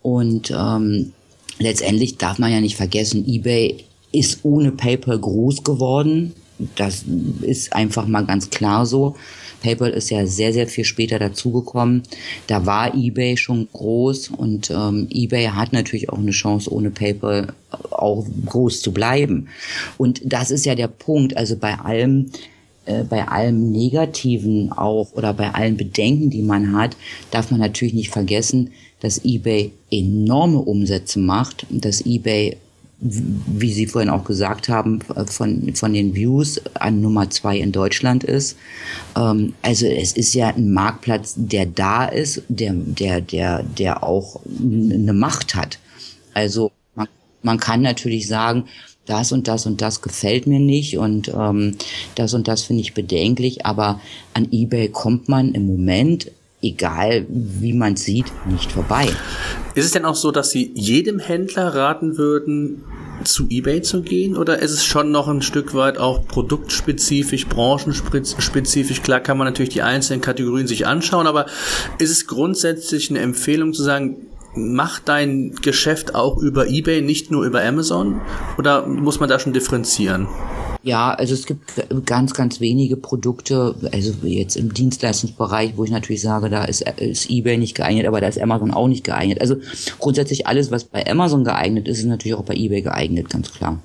[0.01, 1.11] und ähm,
[1.59, 6.33] letztendlich darf man ja nicht vergessen, eBay ist ohne PayPal groß geworden.
[6.75, 7.03] Das
[7.41, 9.15] ist einfach mal ganz klar so.
[9.61, 12.03] PayPal ist ja sehr, sehr viel später dazugekommen.
[12.47, 17.47] Da war eBay schon groß und ähm, eBay hat natürlich auch eine Chance, ohne PayPal
[17.91, 19.47] auch groß zu bleiben.
[19.97, 21.35] Und das ist ja der Punkt.
[21.35, 22.29] Also bei allem,
[22.85, 26.95] äh, bei allem Negativen auch oder bei allen Bedenken, die man hat,
[27.31, 32.57] darf man natürlich nicht vergessen, dass eBay enorme Umsätze macht, dass eBay
[32.99, 38.23] wie Sie vorhin auch gesagt haben, von, von den Views an Nummer zwei in Deutschland
[38.23, 38.57] ist.
[39.17, 44.39] Ähm, also es ist ja ein Marktplatz, der da ist, der, der, der, der auch
[44.45, 45.79] eine Macht hat.
[46.33, 47.07] Also man,
[47.43, 48.65] man kann natürlich sagen,
[49.05, 51.77] das und das und das gefällt mir nicht und ähm,
[52.15, 53.99] das und das finde ich bedenklich, aber
[54.33, 56.31] an eBay kommt man im Moment,
[56.65, 59.07] egal wie man sieht, nicht vorbei.
[59.75, 62.83] Ist es denn auch so, dass Sie jedem Händler raten würden,
[63.23, 69.01] zu eBay zu gehen oder ist es schon noch ein Stück weit auch produktspezifisch, branchenspezifisch?
[69.01, 71.45] Klar kann man natürlich die einzelnen Kategorien sich anschauen, aber
[71.97, 74.17] ist es grundsätzlich eine Empfehlung zu sagen,
[74.55, 78.21] mach dein Geschäft auch über eBay, nicht nur über Amazon?
[78.57, 80.27] Oder muss man da schon differenzieren?
[80.85, 86.21] Ja, also es gibt ganz, ganz wenige Produkte, also jetzt im Dienstleistungsbereich, wo ich natürlich
[86.21, 89.41] sage, da ist, ist eBay nicht geeignet, aber da ist Amazon auch nicht geeignet.
[89.41, 89.55] Also
[89.97, 93.81] grundsätzlich alles, was bei Amazon geeignet ist, ist natürlich auch bei eBay geeignet, ganz klar.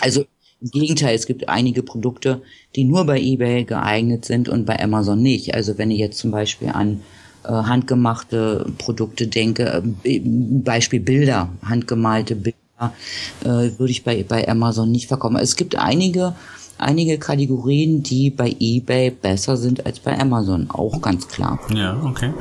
[0.00, 0.24] Also
[0.60, 2.42] im Gegenteil, es gibt einige Produkte,
[2.74, 5.54] die nur bei eBay geeignet sind und bei Amazon nicht.
[5.54, 7.02] Also wenn ich jetzt zum Beispiel an
[7.44, 14.90] äh, handgemachte Produkte denke, äh, Beispiel Bilder, handgemalte Bilder, äh, würde ich bei, bei Amazon
[14.90, 15.36] nicht verkaufen.
[15.36, 16.34] Es gibt einige,
[16.78, 21.60] einige Kategorien, die bei eBay besser sind als bei Amazon, auch ganz klar.
[21.74, 22.32] Ja, okay.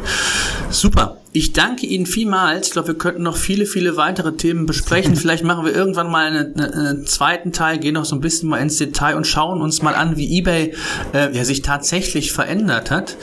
[0.70, 1.18] Super.
[1.34, 2.68] Ich danke Ihnen vielmals.
[2.68, 5.16] Ich glaube, wir könnten noch viele, viele weitere Themen besprechen.
[5.22, 8.58] Vielleicht machen wir irgendwann mal einen, einen, zweiten Teil, gehen noch so ein bisschen mal
[8.58, 10.74] ins Detail und schauen uns mal an, wie eBay
[11.14, 13.16] äh, ja, sich tatsächlich verändert hat.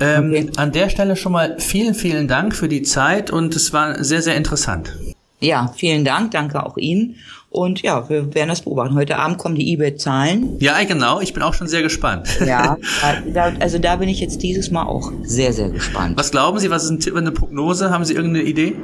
[0.00, 0.50] Ähm, okay.
[0.56, 4.20] An der Stelle schon mal vielen, vielen Dank für die Zeit und es war sehr,
[4.20, 4.92] sehr interessant.
[5.44, 7.16] Ja, vielen Dank, danke auch Ihnen.
[7.54, 8.96] Und ja, wir werden das beobachten.
[8.96, 10.56] Heute Abend kommen die eBay-Zahlen.
[10.58, 11.20] Ja, genau.
[11.20, 12.26] Ich bin auch schon sehr gespannt.
[12.44, 12.78] Ja,
[13.60, 16.16] also da bin ich jetzt dieses Mal auch sehr, sehr gespannt.
[16.16, 16.68] Was glauben Sie?
[16.70, 17.90] Was ist ein Tipp, eine Prognose?
[17.90, 18.74] Haben Sie irgendeine Idee?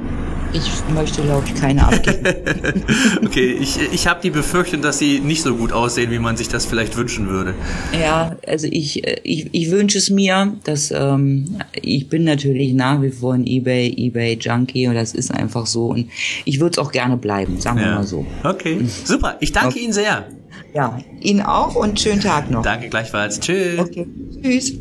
[0.53, 2.25] Ich möchte, glaube ich, keine abgeben.
[3.25, 6.49] okay, ich, ich habe die Befürchtung, dass sie nicht so gut aussehen, wie man sich
[6.49, 7.53] das vielleicht wünschen würde.
[7.97, 13.11] Ja, also ich, ich, ich wünsche es mir, dass ähm, ich bin natürlich nach wie
[13.11, 15.87] vor ein eBay, eBay-Junkie und das ist einfach so.
[15.87, 16.09] Und
[16.43, 18.25] ich würde es auch gerne bleiben, sagen wir mal so.
[18.43, 18.60] Okay.
[18.61, 19.37] Okay, super.
[19.39, 19.79] Ich danke.
[19.79, 20.27] Ihnen sehr.
[20.73, 22.61] Ja, Ihnen auch und schönen Tag noch.
[22.61, 23.39] Danke gleichfalls.
[23.39, 23.79] Tschüss.
[23.79, 24.07] Okay.
[24.41, 24.73] Tschüss.